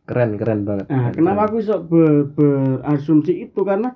[0.03, 0.91] Keren keren banget.
[0.91, 3.63] Nah, Keren, kenapa aku sok ber- berasumsi itu?
[3.63, 3.95] Karena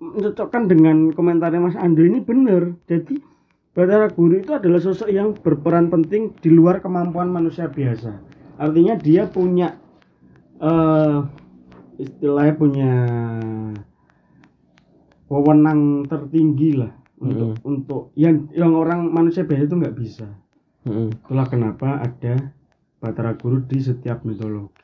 [0.00, 2.76] mencocokkan dengan komentarnya Mas Ando ini benar.
[2.88, 3.20] Jadi
[3.76, 8.16] Batara Guru itu adalah sosok yang berperan penting di luar kemampuan manusia biasa.
[8.56, 9.76] Artinya dia punya
[10.56, 11.20] eh
[12.00, 12.92] istilahnya punya
[15.28, 20.28] wewenang tertinggi lah untuk untuk yang yang orang manusia biasa itu nggak bisa.
[20.88, 21.12] Mm-mm.
[21.12, 22.52] Itulah kenapa ada
[22.96, 24.80] Batara Guru di setiap mitologi.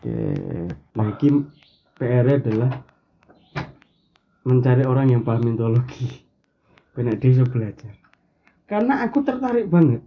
[0.00, 0.16] Oke.
[0.96, 1.44] Nah, ini
[2.00, 2.72] PR adalah
[4.48, 6.24] mencari orang yang paham mitologi.
[6.96, 7.92] Benar dia bisa belajar.
[8.64, 10.00] Karena aku tertarik banget.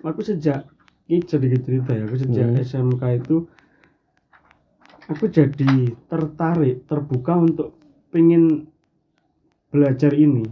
[0.00, 0.64] Aku sejak
[1.12, 2.08] ini sedikit cerita ya.
[2.08, 2.64] Aku sejak Hmm.
[2.64, 3.36] SMK itu
[5.04, 7.76] aku jadi tertarik, terbuka untuk
[8.08, 8.72] pengen
[9.68, 10.48] belajar ini.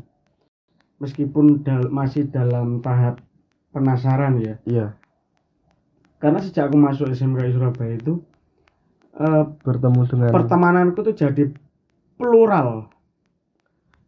[1.00, 3.24] Meskipun dal- masih dalam tahap
[3.72, 4.60] penasaran ya.
[4.68, 4.92] Iya.
[6.20, 8.20] Karena sejak aku masuk SMK Surabaya itu
[9.20, 11.50] eh, Bertemu dengan pertemananku tuh jadi
[12.18, 12.88] plural.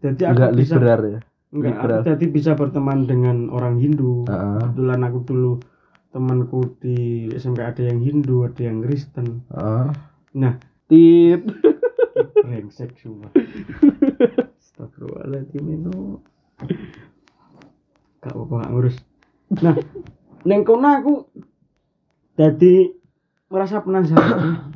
[0.02, 1.20] Jadi aku enggak bisa liberal ya.
[1.54, 4.26] enggak, aku jadi bisa berteman dengan orang Hindu.
[4.28, 4.60] Heeh.
[4.62, 5.52] Kebetulan aku dulu
[6.12, 9.46] temanku di SMK ada yang Hindu, ada yang Kristen.
[9.50, 9.88] Heeh.
[10.36, 10.54] Nah,
[10.86, 11.42] Tit.
[12.46, 13.28] brengsek semua.
[14.60, 15.94] Astagfirullahaladzim itu.
[18.24, 18.96] Gak apa-apa gak ngurus.
[19.62, 19.76] Nah,
[20.48, 21.14] neng kono aku
[22.36, 22.90] jadi
[23.52, 24.72] merasa penasaran.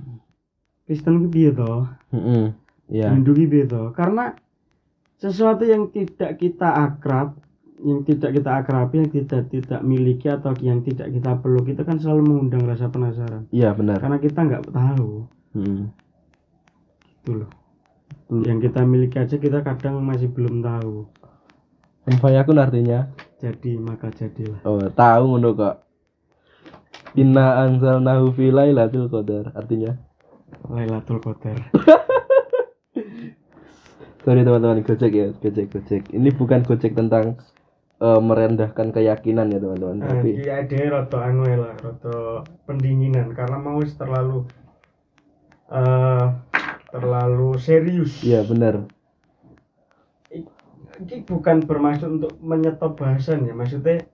[0.91, 1.87] Kristen ki piye toh?
[2.11, 2.51] Heeh.
[2.91, 3.15] Iya.
[3.15, 3.95] Hindu ki piye toh?
[3.95, 4.35] Karena
[5.23, 7.39] sesuatu yang tidak kita akrab,
[7.79, 12.03] yang tidak kita akrabi, yang tidak tidak miliki atau yang tidak kita peluk itu kan
[12.03, 13.47] selalu mengundang rasa penasaran.
[13.55, 14.03] Iya benar.
[14.03, 15.83] Karena kita nggak tahu, Heeh.
[17.07, 17.51] gitu loh.
[18.27, 18.43] Hmm.
[18.43, 21.07] Yang kita miliki aja kita kadang masih belum tahu.
[22.11, 24.59] Empayakun artinya Jadi maka jadilah.
[24.67, 25.77] oh tahu ngono kok.
[27.15, 29.95] Inna anzalnahu fi lailatul qadar artinya
[30.71, 31.59] Lailatul Qadar.
[34.21, 37.41] sorry teman-teman gojek ya gojek gojek ini bukan gojek tentang
[38.01, 43.33] eh, merendahkan keyakinan ya teman-teman Nah, tapi iya dia rada anu ya lah, rada pendinginan
[43.33, 44.45] karena mau terlalu
[45.71, 46.27] eh
[46.91, 48.21] terlalu serius.
[48.27, 48.85] iya benar
[51.01, 54.05] ini bukan bermaksud untuk menyetop bahasan ya maksudnya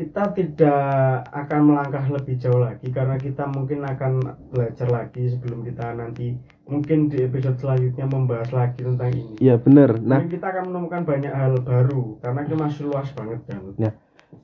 [0.00, 4.12] kita tidak akan melangkah lebih jauh lagi karena kita mungkin akan
[4.48, 9.36] belajar lagi sebelum kita nanti mungkin di episode selanjutnya membahas lagi tentang ini.
[9.44, 10.24] Iya benar nah.
[10.24, 13.92] Mungkin kita akan menemukan banyak hal baru karena itu masih luas banget kan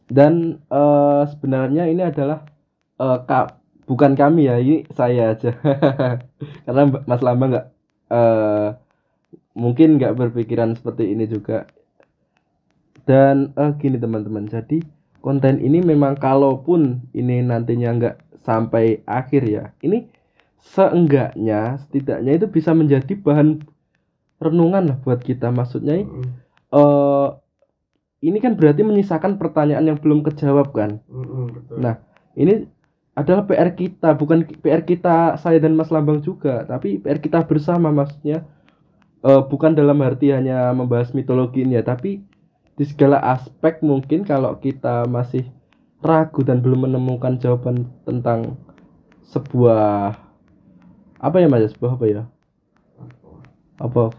[0.07, 2.47] dan eh, sebenarnya ini adalah
[2.99, 5.55] eh, ka- bukan kami ya ini saya aja.
[6.67, 7.67] Karena Mas Lamba nggak
[8.11, 8.69] eh,
[9.57, 11.67] mungkin nggak berpikiran seperti ini juga.
[13.07, 14.47] Dan eh, gini teman-teman.
[14.47, 14.83] Jadi
[15.27, 18.17] konten ini memang kalaupun ini nantinya nggak
[18.47, 20.07] sampai akhir ya ini
[20.63, 23.67] seenggaknya setidaknya itu bisa menjadi bahan
[24.43, 25.49] renungan lah buat kita.
[25.51, 26.31] Maksudnya Mm,
[26.77, 27.29] eh
[28.27, 30.99] ini kan berarti menyisakan pertanyaan yang belum kejawab kan.
[31.07, 31.77] mm, betul.
[31.79, 31.95] Nah,
[32.35, 32.67] ini
[33.17, 37.89] adalah PR kita, bukan PR kita saya dan Mas Lambang juga, tapi PR kita bersama
[37.93, 38.45] maksudnya
[39.25, 42.21] eh, bukan dalam arti hanya membahas mitologi ini ya, tapi
[42.77, 45.49] di segala aspek mungkin kalau kita masih
[46.05, 48.61] ragu dan belum menemukan jawaban tentang
[49.33, 50.13] sebuah
[51.17, 51.73] apa ya mas?
[51.73, 52.23] Sebuah apa ya?
[53.81, 54.13] Apa?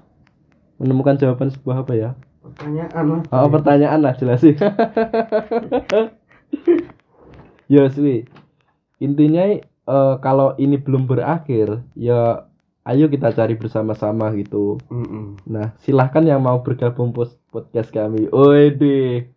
[0.82, 2.10] Menemukan jawaban sebuah apa ya?
[2.42, 3.22] Pertanyaan lah.
[3.30, 4.56] Oh pertanyaan lah jelasin
[7.68, 8.24] ya Swi
[8.98, 12.48] intinya eh, kalau ini belum berakhir ya
[12.88, 14.80] ayo kita cari bersama-sama gitu.
[14.88, 15.44] Mm-mm.
[15.44, 17.12] nah silahkan yang mau bergabung
[17.52, 18.32] podcast kami.
[18.32, 19.32] Wede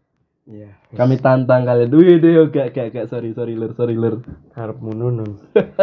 [0.51, 0.74] Iya.
[0.98, 1.90] kami tantang kalian.
[1.94, 3.07] Wede oh, gak gak gak.
[3.11, 4.22] Sorry sorry lur sorry lur
[4.55, 5.38] harapmu nunun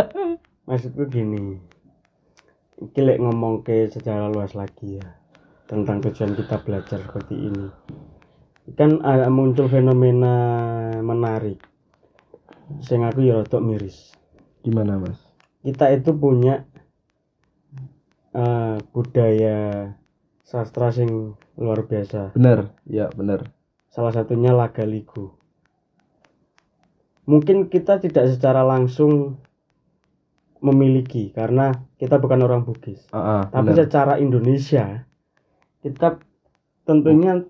[0.67, 1.59] maksudku gini.
[2.77, 5.07] Lek ngomong ke secara luas lagi ya
[5.67, 7.67] tentang tujuan kita belajar seperti ini.
[8.75, 10.35] Kan ada muncul fenomena
[10.99, 11.59] menarik.
[12.83, 14.11] Sing aku ya rotok miris.
[14.63, 15.19] Gimana mas?
[15.63, 16.67] Kita itu punya
[18.37, 19.57] eh, budaya
[20.45, 22.37] sastra sing luar biasa.
[22.37, 23.49] Bener ya bener.
[23.89, 25.33] Salah satunya laga ligu.
[27.27, 29.35] Mungkin kita tidak secara langsung
[30.63, 33.03] memiliki karena kita bukan orang Bugis.
[33.11, 33.83] Ah, ah, tapi bener.
[33.83, 35.03] secara Indonesia
[35.83, 36.17] kita
[36.87, 37.43] tentunya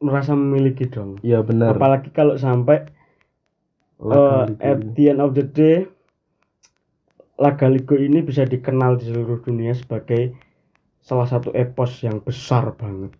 [0.00, 1.20] merasa memiliki dong.
[1.20, 1.76] Iya bener.
[1.76, 2.88] Apalagi kalau sampai
[3.98, 4.62] Laga ligu.
[4.62, 5.90] at the end of the day
[7.38, 10.34] Laga Ligo ini bisa dikenal di seluruh dunia sebagai
[10.98, 13.14] salah satu epos yang besar banget.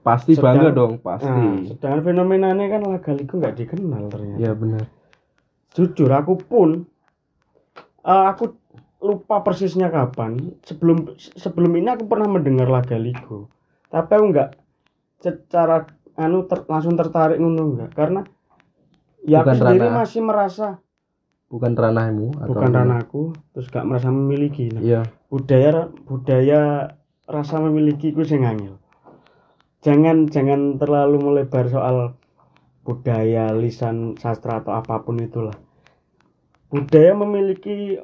[0.00, 4.38] pasti sedang- bangga dong pasti Nah, sedangkan fenomenanya kan Laga Ligo nggak dikenal ternyata.
[4.38, 4.88] iya bener
[5.70, 6.88] Jujur aku pun
[8.00, 8.56] eh, aku
[8.98, 10.56] lupa persisnya kapan.
[10.62, 13.52] Sebelum sebelum ini aku pernah mendengar Laga Ligo.
[13.86, 14.50] Tapi aku nggak
[15.18, 15.84] secara
[16.16, 18.20] anu ter- langsung tertarik ngono enggak karena
[19.22, 20.66] ya Bukan aku sendiri ranah- masih merasa
[21.50, 24.70] bukan ranahmu atau bukan ranahku terus gak merasa memiliki.
[24.70, 25.00] Nah, iya.
[25.26, 26.94] budaya budaya
[27.26, 28.78] rasa memiliki ku sing angel.
[29.82, 32.14] Jangan jangan terlalu melebar soal
[32.86, 35.58] budaya lisan sastra atau apa pun itulah.
[36.70, 37.98] Budaya memiliki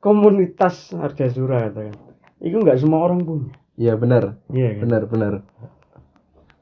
[0.00, 1.96] komunitas harga surah katakan.
[2.40, 3.52] Itu nggak semua orang punya.
[3.76, 4.82] Iya bener iya kan?
[4.88, 5.34] Bener bener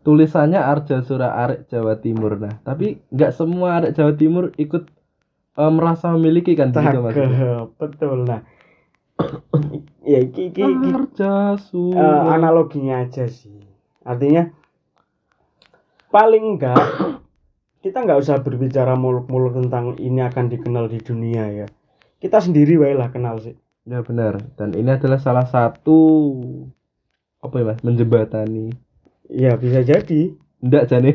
[0.06, 2.38] tulisannya Arja Sura Arek Jawa Timur.
[2.38, 4.86] Nah tapi nggak semua Arek Jawa Timur ikut
[5.56, 7.16] eh, merasa memiliki kan begitu mas?
[7.16, 8.18] Cakep, betul.
[8.28, 8.40] Nah
[10.12, 13.64] ya iki Arja Eh, Sura analoginya aja sih.
[14.04, 14.52] Artinya
[16.12, 16.76] paling enggak
[17.84, 21.66] kita nggak usah berbicara muluk-muluk tentang ini akan dikenal di dunia ya.
[22.20, 23.56] Kita sendiri wae lah kenal sih.
[23.86, 24.42] Ya benar.
[24.58, 25.98] Dan ini adalah salah satu
[27.40, 27.80] apa ya mas?
[27.80, 28.74] Menjembatani.
[29.30, 30.34] Ya bisa jadi.
[30.56, 31.12] Enggak Jani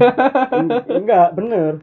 [0.54, 1.82] En- enggak bener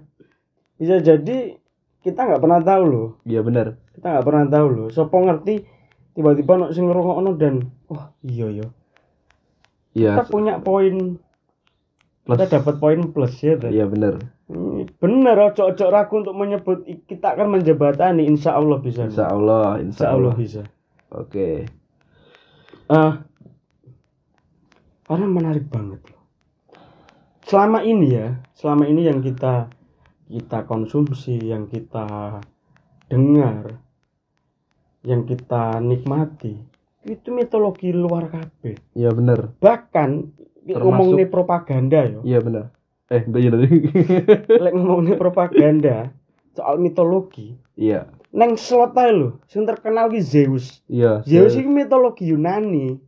[0.78, 1.57] bisa jadi
[2.00, 3.08] kita nggak pernah tahu loh.
[3.22, 4.88] Iya benar kita nggak pernah tahu loh.
[4.88, 5.54] Sopo ngerti
[6.14, 7.54] tiba-tiba no sing ngrungokno dan
[7.86, 8.66] wah iya ya
[9.92, 10.12] iya.
[10.14, 11.18] Kita punya poin.
[12.22, 12.36] Plus.
[12.36, 17.60] kita dapat poin plus ya iya benar Hmm, Bener, ojo-ojo ragu untuk menyebut kita akan
[17.60, 19.04] menjembatani, insya Allah bisa.
[19.04, 20.34] insya Allah insya Insya Allah Allah.
[20.40, 20.62] bisa.
[21.12, 21.68] oke.
[22.88, 23.28] Ah,
[25.04, 26.24] karena menarik banget loh.
[27.44, 29.68] Selama ini ya, selama ini yang kita
[30.28, 32.38] kita konsumsi, yang kita
[33.06, 33.80] dengar,
[35.02, 36.52] yang kita nikmati,
[37.02, 38.76] itu mitologi luar kabeh.
[38.92, 40.10] iya benar Bahkan
[40.68, 42.20] Termasuk- ngomongin propaganda yo.
[42.22, 42.68] iya benar
[43.08, 43.68] eh iya tadi
[44.64, 46.12] Lek ngomongin propaganda
[46.52, 50.84] soal mitologi, iya neng slot ae lho, sing terkenal ki Zeus.
[50.84, 53.00] iya Zeus iki mitologi Yunani.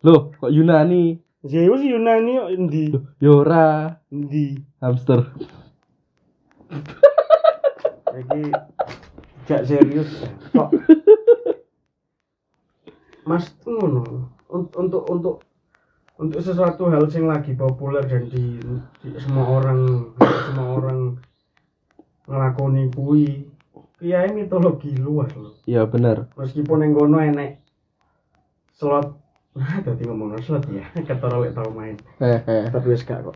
[0.00, 2.84] loh kok Yunani Zeus Yunani kok endi?
[3.20, 4.56] Yora Endi?
[4.80, 5.28] hamster
[8.12, 8.40] Iki
[9.44, 10.10] gak serius.
[10.50, 10.68] Kok?
[13.24, 14.02] Mas ngono.
[14.52, 15.36] Un- Untuk untuk
[16.20, 18.60] untuk sesuatu hal yang lagi populer dan di,
[19.00, 20.98] di semua orang semua orang
[22.28, 23.48] ngelakoni kui
[23.96, 27.64] kiai mitologi luas loh iya benar meskipun yang kono enek
[28.76, 29.18] slot.
[29.56, 30.84] Nah tadi ngomong slot ya.
[31.00, 31.96] Ketara lek tau main.
[32.68, 33.34] Tapi wis gak kok.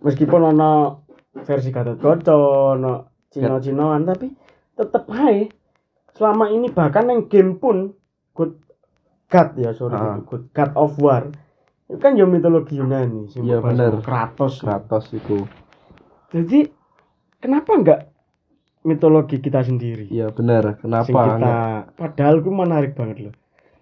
[0.00, 1.03] Meskipun ono
[1.36, 2.34] versi Gatot Kaca
[2.72, 2.94] ono
[3.28, 4.30] Cino-cinoan tapi
[4.72, 5.50] tetep ae
[6.14, 7.90] selama ini bahkan yang game pun
[8.30, 8.54] good
[9.26, 10.22] God ya sorry Ah.
[10.22, 11.34] good God of War
[11.84, 13.92] itu kan ya mitologi Yunani Iya, membahas bener.
[14.00, 15.42] Kratos Kratos itu
[16.30, 16.70] jadi
[17.38, 18.00] kenapa enggak
[18.82, 21.82] mitologi kita sendiri iya benar sing kenapa kita enggak?
[21.96, 23.34] padahal itu menarik banget loh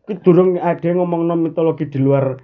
[0.03, 2.40] itu durung ada yang ngomong mitologi di luar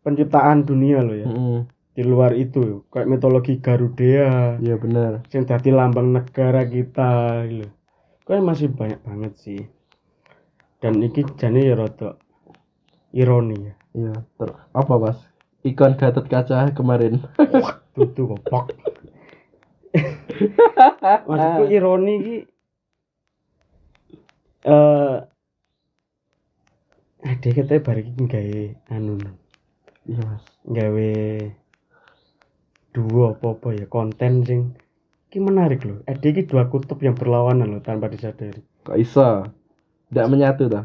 [0.00, 1.58] penciptaan dunia loh ya Mm-mm.
[1.94, 7.70] Di luar itu kayak mitologi Garudea iya benar yang dadi lambang negara kita gitu
[8.26, 9.62] kayak masih banyak banget sih
[10.82, 12.18] dan iki jane ya rada
[13.14, 14.26] ironi ya Iya,
[14.74, 15.22] apa Mas?
[15.62, 17.22] Ikon Gatot Kaca kemarin.
[17.94, 18.74] tutu goblok
[21.30, 22.36] maksudku ironi ki
[24.66, 25.16] eh
[27.22, 29.14] ada katanya bareng iki gawe anu.
[30.10, 30.44] Iya, Mas.
[30.66, 31.10] gawe
[32.94, 34.60] dua apa apa ya konten sing
[35.28, 39.48] ki menarik loh ada ki dua kutub yang berlawanan loh tanpa disadari Kok iso?
[40.06, 40.84] Tidak menyatu dah.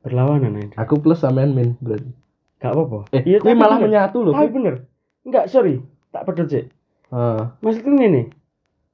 [0.00, 2.10] berlawanan aja Aku plus sama min berarti.
[2.58, 3.86] gak apa apa Eh, iya tapi malah bener.
[3.88, 4.32] menyatu loh.
[4.32, 4.74] tapi bener
[5.22, 6.64] enggak sorry tak pedot sih
[7.08, 8.22] Ah, maksudnya ini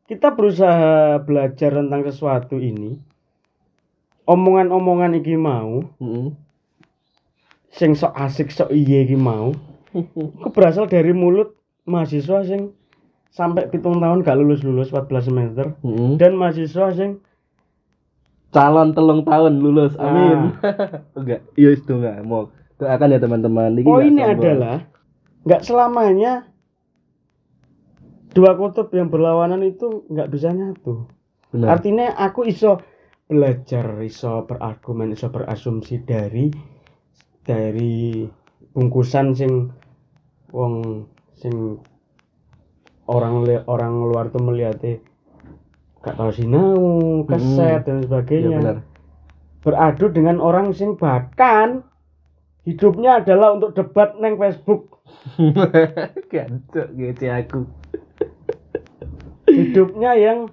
[0.04, 3.02] kita berusaha belajar tentang sesuatu ini
[4.24, 6.30] omongan-omongan iki mau mm-mm.
[7.68, 9.50] sing sok asik sok iye iki mau
[10.38, 12.72] itu berasal dari mulut mahasiswa sing
[13.34, 16.16] sampai pitung tahun gak lulus lulus 14 semester Mm-mm.
[16.16, 17.20] dan mahasiswa sing
[18.54, 19.98] Calon telung tahun lulus.
[19.98, 20.06] Ah.
[20.06, 20.54] Amin.
[21.18, 22.54] enggak, iya itu enggak mau.
[22.78, 23.74] Doakan ya teman-teman.
[23.74, 24.78] Ini poinnya adalah
[25.42, 26.54] nggak selamanya
[28.34, 31.06] dua kutub yang berlawanan itu nggak bisa nyatu
[31.54, 31.78] Benar.
[31.78, 32.82] artinya aku iso
[33.30, 36.50] belajar iso berargumen iso berasumsi dari
[37.46, 38.26] dari
[38.74, 39.70] bungkusan sing
[40.50, 41.06] wong
[41.44, 41.76] sing
[43.04, 45.04] orang orang luar tuh melihatnya
[46.00, 48.76] gak tahu sinau keset dan Iya sebagainya benar.
[49.60, 51.84] beradu dengan orang sing bahkan
[52.64, 55.04] hidupnya adalah untuk debat neng Facebook.
[56.32, 57.60] Gancok gitu aku.
[59.54, 60.50] hidupnya yang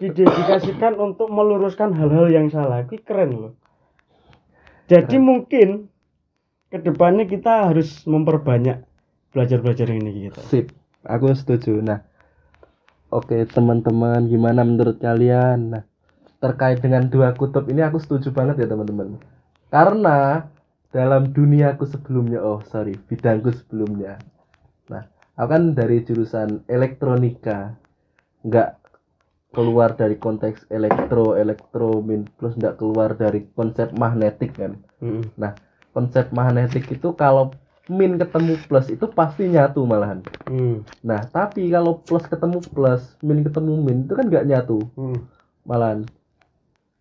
[0.00, 2.86] didedikasikan untuk meluruskan hal-hal yang salah.
[2.86, 3.54] Itu keren loh.
[4.90, 5.90] Jadi mungkin
[6.70, 8.89] ke depannya kita harus memperbanyak
[9.30, 10.66] belajar-belajar ini gitu Sip,
[11.06, 11.78] aku setuju.
[11.80, 12.02] Nah,
[13.14, 15.78] oke teman-teman, gimana menurut kalian?
[15.78, 15.82] Nah,
[16.40, 19.20] terkait dengan dua kutub ini aku setuju banget ya teman-teman.
[19.70, 20.48] Karena
[20.90, 24.18] dalam duniaku sebelumnya, oh sorry, bidangku sebelumnya.
[24.90, 25.06] Nah,
[25.38, 27.78] aku kan dari jurusan elektronika,
[28.42, 28.80] nggak
[29.54, 34.78] keluar dari konteks elektro, elektro min plus nggak keluar dari konsep magnetik kan.
[35.02, 35.30] Mm-mm.
[35.38, 35.54] Nah,
[35.94, 37.54] konsep magnetik itu kalau
[37.90, 40.22] min ketemu plus itu pasti nyatu malahan.
[40.46, 40.86] Hmm.
[41.02, 45.26] Nah, tapi kalau plus ketemu plus, min ketemu min itu kan nggak nyatu, Hmm.
[45.66, 46.06] malahan.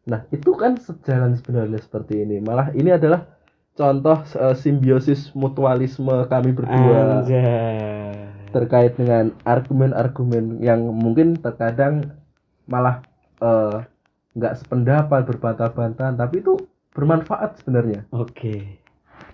[0.10, 2.42] Nah, itu kan sejalan sebenarnya seperti ini.
[2.42, 3.30] Malah ini adalah
[3.78, 8.50] contoh eh, simbiosis mutualisme kami berdua Anjay.
[8.50, 12.18] terkait dengan argumen-argumen yang mungkin terkadang
[12.66, 13.06] malah
[13.40, 13.86] eh,
[14.34, 16.58] nggak sependapat berbantah-bantahan, tapi itu
[16.92, 18.10] bermanfaat sebenarnya.
[18.10, 18.82] Oke.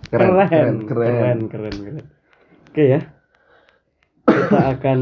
[0.06, 2.06] Keren, Keren, keren, keren, keren, keren.
[2.70, 3.00] Oke ya.
[4.26, 4.98] Kita akan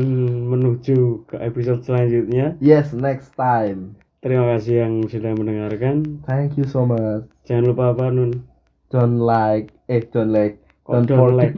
[0.48, 0.98] menuju
[1.28, 2.56] ke episode selanjutnya.
[2.60, 3.96] Yes, next time.
[4.20, 6.24] Terima kasih yang sudah mendengarkan.
[6.24, 7.28] Thank you so much.
[7.44, 8.44] Jangan lupa apa Nun?
[8.88, 11.52] Don't like, eh don't like, don't, don't forget.
[11.52, 11.56] like?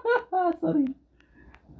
[0.60, 0.86] Sorry.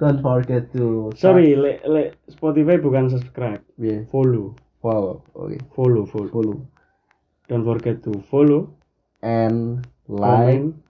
[0.01, 4.09] Don't forget to Sorry, le, le, Spotify bukan subscribe, Yeah.
[4.09, 5.21] follow, Follow.
[5.37, 5.61] Oke.
[5.71, 6.31] follow, follow.
[6.33, 6.57] Follow.
[7.45, 8.73] Don't forget to follow,
[9.21, 10.59] And like.
[10.59, 10.82] comment,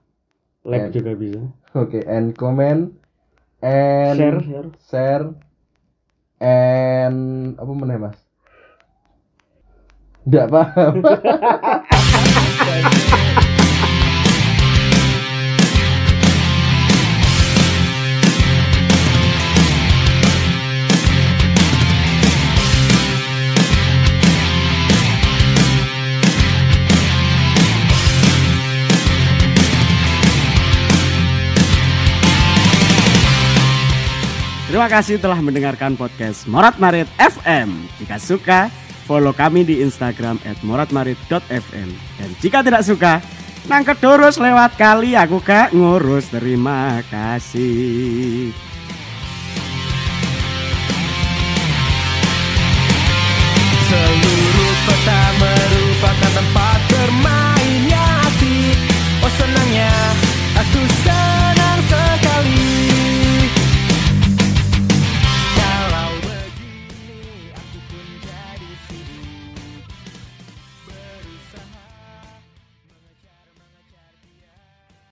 [0.64, 1.40] like and- juga bisa.
[1.76, 2.00] Oke.
[2.04, 2.90] And comment.
[3.64, 4.68] And Share, share.
[4.90, 5.26] Share.
[6.40, 8.18] And apa mana mas?
[10.24, 10.94] Tidak paham.
[34.74, 37.86] Terima kasih telah mendengarkan podcast Morat Marit FM.
[37.94, 38.60] Jika suka,
[39.06, 41.88] follow kami di Instagram at moratmarit.fm.
[41.94, 43.22] Dan jika tidak suka,
[43.70, 46.26] nangket terus lewat kali aku gak ngurus.
[46.26, 48.50] Terima kasih.